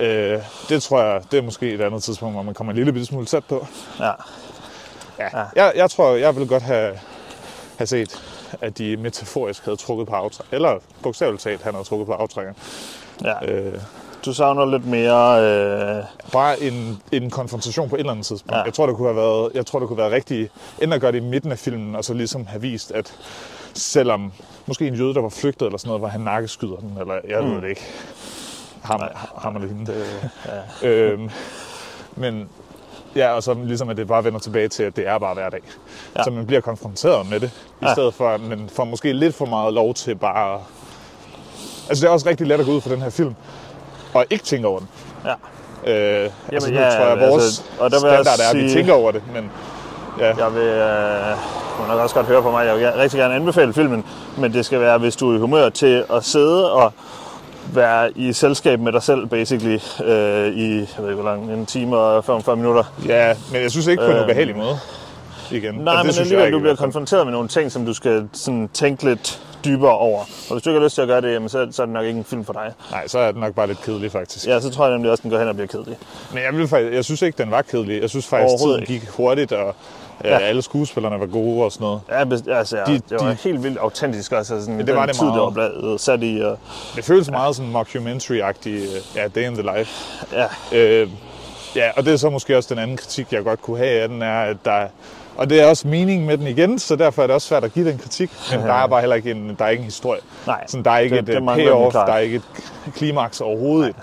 Øh, 0.00 0.42
det 0.68 0.82
tror 0.82 1.02
jeg, 1.02 1.22
det 1.30 1.38
er 1.38 1.42
måske 1.42 1.70
et 1.70 1.80
andet 1.80 2.02
tidspunkt, 2.02 2.34
hvor 2.34 2.42
man 2.42 2.54
kommer 2.54 2.70
en 2.72 2.76
lille 2.76 2.92
bitte 2.92 3.06
smule 3.06 3.26
tæt 3.26 3.44
på. 3.44 3.66
ja. 4.00 4.10
Ja. 5.18 5.28
ja. 5.38 5.44
Jeg, 5.56 5.72
jeg 5.76 5.90
tror, 5.90 6.10
jeg 6.14 6.34
ville 6.34 6.48
godt 6.48 6.62
have, 6.62 6.98
have 7.78 7.86
set, 7.86 8.22
at 8.60 8.78
de 8.78 8.96
metaforisk 8.96 9.64
havde 9.64 9.76
trukket 9.76 10.08
på 10.08 10.14
aftræk. 10.14 10.46
Eller 10.52 10.78
bogstaveligt 11.02 11.42
talt, 11.42 11.62
han 11.62 11.74
havde 11.74 11.86
trukket 11.88 12.06
på 12.06 12.12
aftrækkeren. 12.12 12.56
ja. 13.24 13.46
Øh, 13.52 13.78
Du 14.24 14.32
savner 14.34 14.64
lidt 14.64 14.86
mere... 14.86 15.42
Øh, 15.42 16.04
bare 16.32 16.60
en, 16.62 17.02
en 17.12 17.30
konfrontation 17.30 17.88
på 17.88 17.94
et 17.94 17.98
eller 17.98 18.12
andet 18.12 18.26
tidspunkt. 18.26 18.56
Ja. 18.56 18.62
Jeg 18.62 18.74
tror, 18.74 18.86
det 18.86 18.96
kunne 18.96 19.08
have 19.08 19.16
været, 19.16 19.50
jeg 19.54 19.66
tror, 19.66 19.78
det 19.78 19.88
kunne 19.88 19.98
være 19.98 20.10
rigtig, 20.10 20.50
enten 20.78 20.92
at 20.92 21.00
gøre 21.00 21.12
det 21.12 21.18
i 21.18 21.24
midten 21.24 21.52
af 21.52 21.58
filmen, 21.58 21.96
og 21.96 22.04
så 22.04 22.14
ligesom 22.14 22.46
have 22.46 22.60
vist, 22.60 22.90
at 22.90 23.14
selvom 23.74 24.32
måske 24.66 24.86
en 24.86 24.94
jøde, 24.94 25.14
der 25.14 25.20
var 25.20 25.28
flygtet 25.28 25.66
eller 25.66 25.78
sådan 25.78 25.88
noget, 25.88 26.00
hvor 26.00 26.08
han 26.08 26.20
nakkeskyder 26.20 26.76
den, 26.76 26.96
eller 27.00 27.14
jeg 27.28 27.42
mm. 27.44 27.50
ved 27.54 27.62
det 27.62 27.68
ikke. 27.68 27.86
Ham, 28.82 29.00
ham 29.38 29.56
eller 29.56 29.68
hende. 29.68 29.92
det, 29.92 30.30
ja. 30.82 30.88
Øhm, 30.88 31.30
men 32.16 32.48
Ja, 33.16 33.32
og 33.32 33.42
så 33.42 33.54
ligesom 33.54 33.88
at 33.88 33.96
det 33.96 34.06
bare 34.08 34.24
vender 34.24 34.38
tilbage 34.38 34.68
til, 34.68 34.82
at 34.82 34.96
det 34.96 35.08
er 35.08 35.18
bare 35.18 35.34
hverdag. 35.34 35.60
Ja. 35.64 36.18
Ja. 36.20 36.24
Så 36.24 36.30
man 36.30 36.46
bliver 36.46 36.60
konfronteret 36.60 37.30
med 37.30 37.40
det, 37.40 37.50
i 37.82 37.84
Ja. 37.84 37.92
stedet 37.92 38.14
for, 38.14 38.28
at 38.28 38.40
man 38.40 38.68
får 38.72 38.84
måske 38.84 39.12
lidt 39.12 39.34
for 39.34 39.46
meget 39.46 39.74
lov 39.74 39.94
til 39.94 40.14
bare... 40.14 40.60
Altså 41.88 42.02
det 42.02 42.08
er 42.08 42.12
også 42.12 42.28
rigtig 42.28 42.46
let 42.46 42.60
at 42.60 42.66
gå 42.66 42.72
ud 42.72 42.80
for 42.80 42.88
den 42.88 43.02
her 43.02 43.10
film, 43.10 43.34
og 44.14 44.24
ikke 44.30 44.44
tænke 44.44 44.66
over 44.68 44.78
den. 44.78 44.88
Ja. 45.24 45.30
Øh, 46.24 46.30
altså 46.52 46.70
nu 46.70 46.78
ja, 46.78 46.90
tror 46.90 47.04
jeg, 47.04 47.12
at 47.12 47.28
vores 47.30 47.44
altså, 47.44 47.62
og 47.78 47.90
der 47.90 48.00
vil 48.00 48.10
standard 48.24 48.38
er, 48.46 48.50
at 48.50 48.64
vi 48.64 48.70
tænker 48.72 48.92
over 48.92 49.10
det, 49.12 49.22
men 49.34 49.50
ja, 50.20 50.26
Jeg 50.26 50.54
vil, 50.54 50.62
øh, 50.62 51.36
må 51.80 51.86
nok 51.86 52.00
også 52.00 52.14
godt 52.14 52.26
høre 52.26 52.42
på 52.42 52.50
mig, 52.50 52.66
jeg 52.66 52.76
vil 52.76 52.92
rigtig 52.92 53.18
gerne 53.18 53.34
anbefale 53.34 53.72
filmen, 53.72 54.04
men 54.38 54.52
det 54.52 54.66
skal 54.66 54.80
være, 54.80 54.98
hvis 54.98 55.16
du 55.16 55.30
er 55.32 55.36
i 55.36 55.38
humør 55.38 55.68
til 55.68 56.04
at 56.12 56.24
sidde 56.24 56.72
og 56.72 56.92
være 57.74 58.10
i 58.18 58.32
selskab 58.32 58.80
med 58.80 58.92
dig 58.92 59.02
selv, 59.02 59.26
basically, 59.26 59.78
øh, 60.04 60.48
i, 60.48 60.78
jeg 60.78 60.86
ved 60.98 61.10
ikke 61.10 61.22
hvor 61.22 61.30
lang, 61.30 61.52
en 61.52 61.66
time 61.66 61.96
og 61.96 62.24
45 62.24 62.56
minutter. 62.56 62.84
ja, 63.06 63.34
men 63.52 63.62
jeg 63.62 63.70
synes 63.70 63.86
ikke 63.86 64.02
på 64.02 64.10
en 64.10 64.16
Øhm, 64.16 64.24
ubehagelig 64.24 64.56
måde. 64.56 64.78
Igen. 65.50 65.74
Nej, 65.74 65.94
Altså, 65.94 66.06
det 66.06 66.16
men 66.16 66.20
alligevel, 66.22 66.52
du 66.52 66.58
bliver 66.58 66.76
konfronteret 66.76 67.26
med 67.26 67.32
nogle 67.32 67.48
ting, 67.48 67.72
som 67.72 67.86
du 67.86 67.94
skal 67.94 68.28
sådan, 68.32 68.70
tænke 68.74 69.04
lidt 69.04 69.42
dybere 69.64 69.98
over. 69.98 70.18
Og 70.20 70.52
hvis 70.52 70.62
du 70.62 70.70
ikke 70.70 70.80
har 70.80 70.84
lyst 70.86 70.94
til 70.94 71.02
at 71.02 71.08
gøre 71.08 71.20
det, 71.20 71.32
jamen, 71.32 71.48
så, 71.48 71.68
så 71.70 71.82
er 71.82 71.86
det 71.86 71.92
nok 71.92 72.04
ikke 72.04 72.18
en 72.18 72.24
film 72.24 72.44
for 72.44 72.52
dig. 72.52 72.72
Nej, 72.90 73.08
så 73.08 73.18
er 73.18 73.32
det 73.32 73.40
nok 73.40 73.54
bare 73.54 73.66
lidt 73.66 73.82
kedelig, 73.82 74.12
faktisk. 74.12 74.46
Ja, 74.46 74.60
så 74.60 74.70
tror 74.70 74.84
jeg 74.86 74.92
nemlig 74.94 75.10
også, 75.10 75.22
den 75.22 75.30
går 75.30 75.38
hen 75.38 75.48
og 75.48 75.54
bliver 75.54 75.66
kedelig. 75.68 75.96
Men 76.34 76.42
jeg, 76.42 76.56
vil 76.56 76.68
faktisk, 76.68 76.94
jeg 76.94 77.04
synes 77.04 77.22
ikke, 77.22 77.42
den 77.42 77.50
var 77.50 77.62
kedelig. 77.62 78.00
Jeg 78.02 78.10
synes 78.10 78.26
faktisk, 78.26 78.62
tiden 78.64 78.84
gik 78.84 79.08
hurtigt, 79.08 79.52
og 79.52 79.74
ja. 80.24 80.28
Ja. 80.30 80.38
alle 80.38 80.62
skuespillerne 80.62 81.20
var 81.20 81.26
gode 81.26 81.64
og 81.64 81.72
sådan 81.72 81.84
noget. 81.84 82.00
Ja, 82.48 82.54
altså, 82.58 82.76
ja, 82.76 82.84
De- 82.84 82.92
det 82.92 83.02
var 83.10 83.18
de- 83.18 83.34
helt 83.44 83.62
vildt 83.62 83.78
autentisk 83.78 84.32
også. 84.32 84.54
Altså, 84.54 84.66
sådan, 84.66 84.86
det 84.86 84.94
var 84.94 85.06
det 85.06 85.14
tid, 85.14 85.26
det 85.26 85.32
var 85.40 85.50
meget. 85.50 85.72
blevet 85.80 86.00
sat 86.00 86.22
i. 86.22 86.40
Og, 86.44 86.58
Det 86.96 87.04
føles 87.04 87.30
meget 87.30 87.56
sådan 87.56 87.72
mockumentary-agtig, 87.72 88.66
øh, 88.68 89.16
ja, 89.16 89.28
day 89.28 89.46
in 89.46 89.54
the 89.54 89.78
life. 89.78 89.90
ja, 90.32 90.46
Øh, 90.78 91.08
ja, 91.76 91.90
og 91.96 92.04
det 92.04 92.12
er 92.12 92.16
så 92.16 92.30
måske 92.30 92.56
også 92.56 92.74
den 92.74 92.82
anden 92.82 92.96
kritik, 92.96 93.32
jeg 93.32 93.44
godt 93.44 93.62
kunne 93.62 93.78
have 93.78 94.00
af 94.00 94.08
den, 94.08 94.22
er, 94.22 94.40
at 94.42 94.56
der 94.64 94.86
og 95.36 95.50
det 95.50 95.62
er 95.62 95.66
også 95.66 95.88
meningen 95.88 96.26
med 96.26 96.38
den 96.38 96.46
igen, 96.46 96.78
så 96.78 96.96
derfor 96.96 97.22
er 97.22 97.26
det 97.26 97.34
også 97.34 97.48
svært 97.48 97.64
at 97.64 97.72
give 97.72 97.88
den 97.90 97.98
kritik. 97.98 98.30
Men 98.50 98.60
der 98.60 98.72
er 98.74 98.86
bare 98.86 99.00
heller 99.00 99.16
ikke 99.16 99.30
en, 99.30 99.56
der 99.58 99.64
er 99.64 99.68
ikke 99.68 99.80
en 99.80 99.84
historie. 99.84 100.20
Nej, 100.46 100.64
Sådan, 100.66 100.84
der 100.84 100.90
er 100.90 100.98
ikke 100.98 101.16
det- 101.16 101.20
et 101.22 101.26
det 101.26 101.36
øh, 101.36 101.46
payoff, 101.56 101.92
der 101.94 102.12
er 102.12 102.18
ikke 102.18 102.36
et 102.36 102.42
klimaks 102.94 103.40
overhovedet. 103.40 103.88
ikke. 103.88 104.00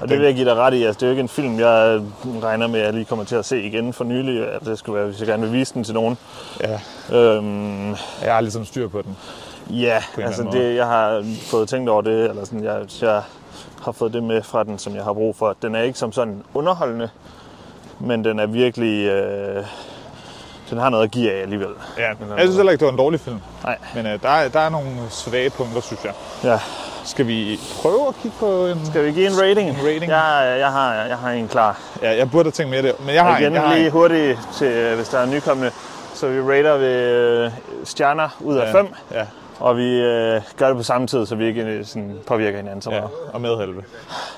Og 0.00 0.08
det 0.08 0.18
vil 0.18 0.24
jeg 0.24 0.34
give 0.34 0.44
dig 0.48 0.56
ret 0.56 0.74
i. 0.74 0.84
Altså, 0.84 0.98
det 1.00 1.02
er 1.02 1.06
jo 1.06 1.10
ikke 1.12 1.20
en 1.22 1.28
film, 1.28 1.58
jeg 1.58 2.00
regner 2.42 2.66
med, 2.66 2.80
at 2.80 2.86
jeg 2.86 2.92
lige 2.94 3.04
kommer 3.04 3.24
til 3.24 3.36
at 3.36 3.44
se 3.44 3.62
igen 3.62 3.92
for 3.92 4.04
nylig. 4.04 4.46
At 4.52 4.60
det 4.64 4.78
skulle 4.78 4.96
være, 4.98 5.06
hvis 5.06 5.18
jeg 5.20 5.26
gerne 5.28 5.42
vil 5.42 5.52
vise 5.52 5.74
den 5.74 5.84
til 5.84 5.94
nogen. 5.94 6.18
Ja, 6.60 6.80
Øhm, 7.18 7.88
jeg 8.22 8.34
har 8.34 8.40
ligesom 8.40 8.64
styr 8.64 8.88
på 8.88 9.02
den. 9.02 9.16
ja, 9.70 10.02
en 10.18 10.22
altså 10.24 10.46
det, 10.52 10.76
jeg 10.76 10.86
har 10.86 11.24
fået 11.50 11.68
tænkt 11.68 11.90
over 11.90 12.02
det, 12.02 12.30
eller 12.30 12.44
sådan, 12.44 12.64
jeg, 12.64 12.80
jeg 13.02 13.22
har 13.82 13.92
fået 13.92 14.12
det 14.12 14.22
med 14.22 14.42
fra 14.42 14.64
den, 14.64 14.78
som 14.78 14.94
jeg 14.94 15.04
har 15.04 15.12
brug 15.12 15.36
for. 15.36 15.56
Den 15.62 15.74
er 15.74 15.82
ikke 15.82 15.98
som 15.98 16.12
sådan 16.12 16.42
underholdende, 16.54 17.08
men 18.00 18.24
den 18.24 18.38
er 18.38 18.46
virkelig... 18.46 19.04
Øh, 19.06 19.64
den 20.70 20.78
har 20.78 20.90
noget 20.90 21.04
at 21.04 21.10
give 21.10 21.32
af 21.32 21.42
alligevel. 21.42 21.68
Ja, 21.98 22.10
anden 22.10 22.28
jeg 22.30 22.38
synes 22.40 22.56
heller 22.56 22.72
ikke, 22.72 22.80
det 22.80 22.86
var 22.86 22.92
en 22.92 22.98
dårlig 22.98 23.20
film. 23.20 23.40
Nej. 23.64 23.78
Men 23.94 24.06
øh, 24.06 24.22
der, 24.22 24.28
er, 24.28 24.48
der 24.48 24.60
er 24.60 24.68
nogle 24.68 24.88
svage 25.10 25.50
punkter, 25.50 25.80
synes 25.80 26.04
jeg. 26.04 26.12
Ja. 26.44 26.58
Skal 27.04 27.26
vi 27.26 27.60
prøve 27.82 28.08
at 28.08 28.14
kigge 28.22 28.36
på 28.40 28.66
en... 28.66 28.86
Skal 28.86 29.04
vi 29.04 29.12
give 29.12 29.26
en 29.26 29.40
rating? 29.42 29.68
En 29.70 29.76
rating? 29.76 30.04
Jeg, 30.10 30.56
jeg, 30.58 30.72
har, 30.72 30.94
jeg 30.94 31.16
har 31.18 31.30
en 31.30 31.48
klar. 31.48 31.80
Ja, 32.02 32.16
jeg 32.16 32.30
burde 32.30 32.44
have 32.44 32.52
tænkt 32.52 32.70
mere 32.70 32.82
det, 32.82 33.00
men 33.00 33.14
jeg 33.14 33.22
har 33.24 33.38
Igen 33.38 33.52
en. 33.52 33.60
Har 33.60 33.74
lige 33.74 33.86
en. 33.86 33.92
hurtigt, 33.92 34.38
til, 34.56 34.66
øh, 34.66 34.96
hvis 34.96 35.08
der 35.08 35.18
er 35.18 35.26
nykommende. 35.26 35.70
Så 36.14 36.28
vi 36.28 36.40
rater 36.40 36.76
ved 36.76 36.94
øh, 37.44 37.50
stjerner 37.84 38.28
ud 38.40 38.56
af 38.56 38.72
5. 38.72 38.88
Ja, 39.12 39.26
Og 39.60 39.76
vi 39.76 40.00
øh, 40.00 40.42
gør 40.56 40.68
det 40.68 40.76
på 40.76 40.82
samme 40.82 41.06
tid, 41.06 41.26
så 41.26 41.34
vi 41.36 41.46
ikke 41.46 41.62
øh, 41.62 41.84
sådan, 41.84 42.18
påvirker 42.26 42.56
hinanden 42.56 42.82
så 42.82 42.90
ja, 42.90 42.98
meget. 43.00 43.12
og 43.32 43.40
med 43.40 43.56
helvede. 43.58 43.82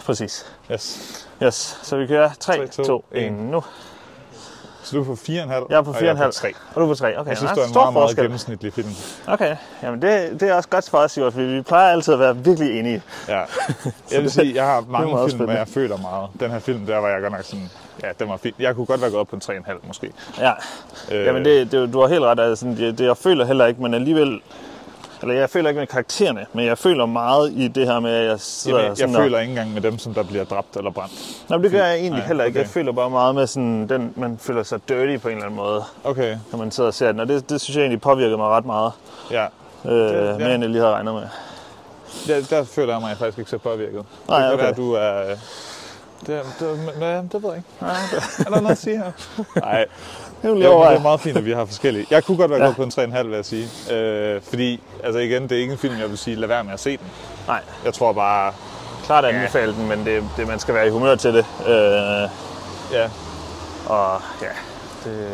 Præcis. 0.07 0.47
Yes. 0.73 1.27
Yes, 1.43 1.79
så 1.83 1.97
vi 1.97 2.07
kører 2.07 2.31
3, 2.41 2.57
Tre, 2.57 2.67
2, 2.67 2.85
to, 2.85 3.05
1 3.13 3.27
en. 3.27 3.33
nu. 3.33 3.63
Så 4.87 4.97
du 4.97 5.03
er 5.03 5.05
på 5.07 5.13
4,5? 5.13 5.33
Jeg 5.33 5.77
er 5.79 5.83
på 5.83 5.91
og 5.91 5.97
4,5. 5.97 6.05
Jeg 6.05 6.11
er 6.11 6.27
på 6.27 6.33
3. 6.33 6.53
Og 6.75 6.81
du 6.81 6.85
er 6.87 6.89
på 6.89 6.95
3. 6.95 7.19
Okay, 7.19 7.29
Jeg 7.31 7.37
synes, 7.37 7.53
det 7.53 7.59
er 7.61 7.65
en 7.65 7.71
stor 7.71 7.91
meget, 7.91 7.95
meget 7.95 8.17
gennemsnitlig 8.17 8.73
film. 8.73 8.89
Okay, 9.27 9.57
jamen 9.83 10.03
det, 10.03 10.41
det 10.41 10.49
er 10.49 10.55
også 10.55 10.69
godt 10.69 10.91
for 10.91 10.99
os, 10.99 11.13
Sivert, 11.13 11.33
fordi 11.33 11.47
vi 11.47 11.63
plejer 11.63 11.93
altid 11.93 12.13
at 12.15 12.21
være 12.21 12.37
virkelig 12.37 12.79
enige. 12.79 13.03
Ja. 13.29 13.41
Jeg 14.13 14.23
vil 14.23 14.31
sige, 14.31 14.55
jeg 14.55 14.65
har 14.65 14.85
mange 14.89 15.07
film, 15.07 15.19
hvor 15.19 15.29
spændende. 15.29 15.53
jeg 15.59 15.69
føler 15.69 15.97
meget. 15.97 16.29
Den 16.41 16.51
her 16.51 16.59
film, 16.59 16.87
der 16.87 16.99
var 16.99 17.09
jeg 17.09 17.21
godt 17.21 17.33
nok 17.33 17.43
sådan... 17.43 17.71
Ja, 18.03 18.09
den 18.19 18.29
var 18.29 18.37
fin. 18.37 18.53
Jeg 18.59 18.75
kunne 18.75 18.87
godt 18.87 19.01
være 19.01 19.11
gået 19.11 19.21
op 19.21 19.29
på 19.29 19.37
en 19.37 19.43
3,5 19.67 19.87
måske. 19.87 20.13
Ja, 20.39 20.53
Øh, 21.13 21.27
jamen 21.27 21.45
det, 21.45 21.73
det, 21.73 21.93
du 21.93 22.01
har 22.01 22.09
helt 22.09 22.23
ret. 22.23 22.41
Altså, 22.41 22.67
det, 22.67 22.99
det, 22.99 23.05
jeg 23.07 23.17
føler 23.17 23.45
heller 23.45 23.67
ikke, 23.67 23.83
men 23.83 23.95
alligevel... 23.95 24.41
Eller 25.23 25.35
jeg 25.35 25.51
føler 25.51 25.69
ikke 25.69 25.79
med 25.79 25.87
karaktererne, 25.87 26.47
men 26.53 26.67
jeg 26.67 26.79
føler 26.79 27.07
meget 27.07 27.53
i 27.53 27.69
det 27.69 27.87
her 27.87 28.01
med, 28.01 28.11
at 28.15 28.27
jeg 28.29 28.41
sidder 28.41 28.79
Jamen, 28.79 28.89
jeg 28.89 28.97
sådan 28.97 29.15
føler 29.15 29.41
ikke 29.41 29.51
engang 29.51 29.73
med 29.75 29.81
dem, 29.83 29.99
som 29.99 30.15
der 30.15 30.23
bliver 30.23 30.45
dræbt 30.45 30.77
eller 30.77 30.91
brændt. 30.91 31.13
Men 31.51 31.63
det 31.63 31.71
gør 31.71 31.85
jeg 31.85 31.95
egentlig 31.97 32.19
Nej, 32.19 32.27
heller 32.27 32.45
ikke. 32.45 32.59
Jeg 32.59 32.65
okay. 32.67 32.73
føler 32.73 32.93
bare 32.93 33.11
meget 33.11 33.35
med 33.35 33.47
sådan, 33.47 33.89
den, 33.89 34.13
man 34.17 34.39
føler 34.39 34.63
sig 34.63 34.81
dirty 34.89 35.17
på 35.23 35.29
en 35.29 35.35
eller 35.35 35.45
anden 35.45 35.57
måde, 35.57 35.83
Okay, 36.05 36.37
når 36.53 36.59
man 36.59 36.71
sidder 36.71 36.89
og 36.89 36.95
ser 36.95 37.13
den. 37.13 37.21
Og 37.21 37.29
det, 37.29 37.51
det 37.51 37.61
synes 37.61 37.77
jeg 37.77 37.83
egentlig 37.83 38.01
påvirker 38.01 38.37
mig 38.37 38.47
ret 38.49 38.67
meget, 38.67 38.93
ja. 39.31 39.45
øh, 39.85 40.15
ja. 40.15 40.39
mere 40.39 40.55
end 40.55 40.63
jeg 40.65 40.71
lige 40.71 40.83
havde 40.83 40.95
regnet 40.95 41.15
med. 41.15 41.23
Der, 42.27 42.47
der 42.51 42.65
føler 42.65 42.93
jeg 42.93 43.01
mig 43.03 43.17
faktisk 43.17 43.39
ikke 43.39 43.51
så 43.51 43.59
påvirket. 43.59 44.05
Nej, 44.29 44.39
det 44.41 44.47
kan 44.49 44.55
okay. 44.55 44.65
være, 44.65 44.75
du 44.75 44.93
er... 44.93 45.31
øh, 45.31 45.37
Det, 46.27 46.43
det, 46.61 46.79
men, 47.01 47.29
det 47.33 47.43
ved 47.43 47.51
jeg 47.51 47.57
ikke. 47.57 47.69
Er 48.39 48.51
der 48.51 48.61
noget 48.61 48.71
at 48.71 48.79
sige 48.79 48.97
her? 48.97 49.13
Nej, 49.61 49.87
Det 50.43 50.51
vil 50.51 50.59
Ja, 50.61 50.65
jeg 50.65 50.69
men 50.71 50.77
overveje. 50.77 50.91
det 50.93 50.99
er 50.99 51.03
meget 51.03 51.21
fint, 51.21 51.37
at 51.37 51.45
vi 51.45 51.53
har 51.53 51.65
forskellige. 51.65 52.07
Jeg 52.11 52.25
kunne 52.25 52.37
godt 52.37 52.51
være 52.51 52.59
Ja. 52.61 52.65
ja. 52.67 52.73
gået 52.75 52.93
på 52.95 53.01
en 53.03 53.13
3,5, 53.15 53.23
vil 53.27 53.35
jeg 53.35 53.45
sige. 53.45 53.69
Øh, 53.95 54.43
fordi, 54.43 54.81
altså 55.05 55.19
igen, 55.19 55.43
det 55.43 55.53
er 55.53 55.61
ikke 55.61 55.73
en 55.73 55.79
film, 55.79 55.99
jeg 56.01 56.09
vil 56.11 56.19
sige, 56.19 56.37
lad 56.37 56.49
være 56.49 56.65
med 56.65 56.73
at 56.73 56.81
se 56.81 56.91
den. 56.97 57.07
Nej, 57.47 57.61
Jeg 57.85 57.95
tror 57.95 58.13
bare, 58.13 58.53
klart 59.05 59.25
anbefale 59.25 59.73
den, 59.75 59.89
men 59.89 60.05
det, 60.07 60.25
det, 60.37 60.49
man 60.49 60.59
skal 60.59 60.75
være 60.75 60.87
i 60.87 60.91
humør 60.91 61.15
til 61.15 61.35
det. 61.35 61.47
Øh, 61.67 62.29
ja, 62.93 63.09
og 63.87 64.21
ja, 64.43 64.49
det, 65.05 65.29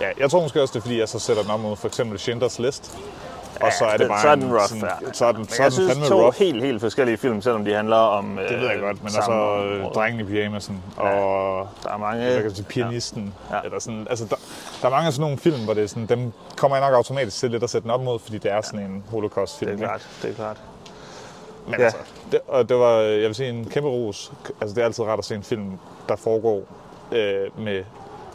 ja, 0.00 0.06
jeg 0.18 0.30
tror 0.30 0.42
måske 0.42 0.62
også, 0.62 0.72
det 0.72 0.78
er 0.78 0.82
fordi, 0.82 0.98
jeg 1.00 1.08
så 1.08 1.18
sætter 1.18 1.42
den 1.42 1.50
op 1.52 1.60
mod 1.60 1.76
for 1.76 1.88
eksempel 1.88 2.18
Schindlers 2.18 2.58
List. 2.58 2.98
Og 3.60 3.72
så 3.78 3.84
er 3.84 3.96
det 3.96 4.08
bare 4.08 4.22
så 4.22 4.28
er 4.28 4.32
en 4.32 4.40
den 4.40 4.50
rough, 4.52 4.68
sådan, 4.68 4.88
ja. 5.06 5.12
så 5.12 5.24
er 5.24 5.32
den, 5.32 5.48
så 5.48 5.54
er 5.62 5.64
jeg 5.64 5.72
den 5.72 5.72
synes, 5.72 5.92
fandme 5.92 6.06
to 6.06 6.22
rough. 6.22 6.36
helt, 6.38 6.64
helt 6.64 6.80
forskellige 6.80 7.16
film, 7.16 7.42
selvom 7.42 7.64
de 7.64 7.74
handler 7.74 7.96
om 7.96 8.38
Det 8.48 8.60
ved 8.60 8.68
jeg 8.68 8.78
godt, 8.80 9.02
men 9.02 9.12
samme 9.12 9.34
altså 9.34 9.64
øh. 9.64 9.92
Drengen 9.94 10.20
i 10.20 10.24
pyjamasen 10.24 10.82
og 10.96 11.68
Der 11.82 11.90
er 11.90 11.96
mange... 11.98 12.24
hvad 12.24 12.34
kan 12.36 12.44
jeg 12.44 12.52
sige, 12.52 12.66
pianisten. 12.66 13.34
Ja. 13.50 13.56
Ja. 13.56 13.62
Eller 13.64 13.78
sådan, 13.78 14.06
altså, 14.10 14.24
der, 14.24 14.36
der, 14.82 14.86
er 14.86 14.90
mange 14.90 15.06
af 15.06 15.12
sådan 15.12 15.22
nogle 15.22 15.38
film, 15.38 15.64
hvor 15.64 15.74
det 15.74 15.82
er 15.82 15.86
sådan, 15.88 16.06
dem 16.06 16.32
kommer 16.56 16.76
jeg 16.76 16.86
nok 16.86 16.96
automatisk 16.96 17.36
til 17.36 17.50
lidt 17.50 17.62
at 17.62 17.70
sætte 17.70 17.82
den 17.82 17.90
op 17.90 18.02
mod, 18.02 18.18
fordi 18.18 18.38
det 18.38 18.52
er 18.52 18.60
sådan 18.60 18.80
en 18.80 19.04
holocaust-film. 19.10 19.70
Det 19.70 19.84
er 19.84 19.94
ikke? 19.94 20.04
klart, 20.04 20.08
det 20.22 20.30
er 20.30 20.34
klart. 20.34 20.56
Men 21.66 21.74
Ja. 21.74 21.80
ja. 21.80 21.84
altså, 21.84 21.98
det, 22.32 22.40
og 22.48 22.68
det 22.68 22.76
var, 22.76 22.98
jeg 23.00 23.26
vil 23.26 23.34
sige, 23.34 23.48
en 23.48 23.64
kæmpe 23.64 23.88
ros. 23.88 24.32
Altså, 24.60 24.74
det 24.74 24.80
er 24.80 24.84
altid 24.84 25.04
rart 25.04 25.18
at 25.18 25.24
se 25.24 25.34
en 25.34 25.42
film, 25.42 25.78
der 26.08 26.16
foregår 26.16 26.62
øh, 27.12 27.58
med 27.64 27.84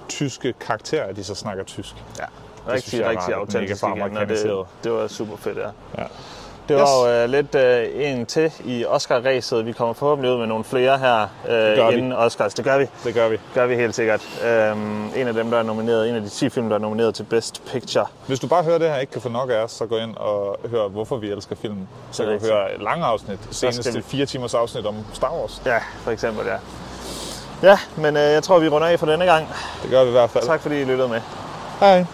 tyske 0.10 0.54
karakterer, 0.60 1.06
at 1.06 1.16
de 1.16 1.24
så 1.24 1.36
snakker 1.36 1.64
tysk. 1.64 1.96
Ja, 2.20 2.26
synes 2.68 2.84
rigtig, 2.84 3.00
jeg 3.00 3.10
rigtig 3.10 3.34
autentisk 3.36 3.84
igen, 3.84 4.18
og 4.18 4.30
det, 4.30 4.66
det 4.84 4.92
var 4.92 5.08
super 5.08 5.38
fedt, 5.38 5.58
ja. 5.58 5.64
Ja. 5.98 6.08
Det 6.70 6.76
var 6.76 6.82
Yes. 6.82 6.90
jo 7.08 7.24
øh, 7.24 7.30
lidt 7.30 7.56
øh, 7.56 7.86
en 8.12 8.26
til 8.26 8.52
i 8.66 8.86
Oscar-ræset. 8.86 9.66
Vi 9.66 9.72
kommer 9.72 9.94
forhåbentlig 9.94 10.32
ud 10.34 10.38
med 10.38 10.48
nogle 10.48 10.64
flere 10.64 10.98
her 10.98 11.22
øh, 11.22 11.50
gør 11.50 11.90
vi. 11.90 11.98
inden 11.98 12.14
Oscars. 12.14 12.54
Det 12.54 12.66
gør 12.66 12.78
vi. 12.78 12.88
Det 13.04 13.14
gør 13.14 13.30
vi. 13.30 13.38
gør 13.54 13.66
vi 13.66 13.76
helt 13.76 13.96
sikkert. 13.96 14.22
Øhm, 14.46 15.06
en 15.16 15.28
af 15.28 15.34
dem, 15.34 15.52
der 15.52 15.58
er 15.60 15.64
nomineret, 15.64 16.10
en 16.10 16.16
af 16.16 16.22
de 16.22 16.30
10 16.30 16.50
film, 16.50 16.70
der 16.70 16.76
er 16.76 16.80
nomineret 16.80 17.16
til 17.16 17.24
Best 17.24 17.62
Picture. 17.72 18.06
Hvis 18.28 18.40
du 18.40 18.48
bare 18.48 18.64
hører 18.64 18.78
det 18.78 18.90
her 18.90 18.98
ikke 18.98 19.12
kan 19.14 19.22
få 19.22 19.30
nok 19.30 19.50
af 19.50 19.56
os, 19.56 19.72
så 19.72 19.86
gå 19.86 19.98
ind 19.98 20.16
og 20.18 20.58
hør, 20.72 20.88
hvorfor 20.88 21.18
vi 21.18 21.32
elsker 21.32 21.56
film. 21.56 21.88
Så 22.12 22.24
Det 22.24 22.40
kan 22.40 22.50
du 22.50 22.54
høre 22.56 22.76
et 22.76 22.82
langt 22.82 23.06
afsnit. 23.06 23.40
Senest 23.52 23.80
skal 23.84 23.94
vi- 23.94 24.00
et 24.00 24.06
fire 24.06 24.26
timers 24.26 24.54
afsnit 24.54 24.86
om 24.86 24.96
Star 25.14 25.32
Wars. 25.34 25.62
Ja, 25.66 25.78
for 26.04 26.12
eksempel, 26.12 26.46
ja. 26.48 26.56
Ja, 27.70 27.78
men 27.98 28.18
øh, 28.18 28.24
jeg 28.24 28.44
tror, 28.44 28.60
vi 28.60 28.68
runder 28.70 28.88
af 28.88 29.00
for 29.00 29.06
denne 29.06 29.26
gang. 29.26 29.48
Det 29.84 29.92
gør 29.92 30.04
vi 30.04 30.10
i 30.10 30.12
hvert 30.12 30.30
fald. 30.30 30.44
Tak 30.46 30.62
fordi 30.62 30.82
I 30.82 30.84
lyttede 30.86 31.08
med. 31.10 31.22
Hej. 31.80 32.06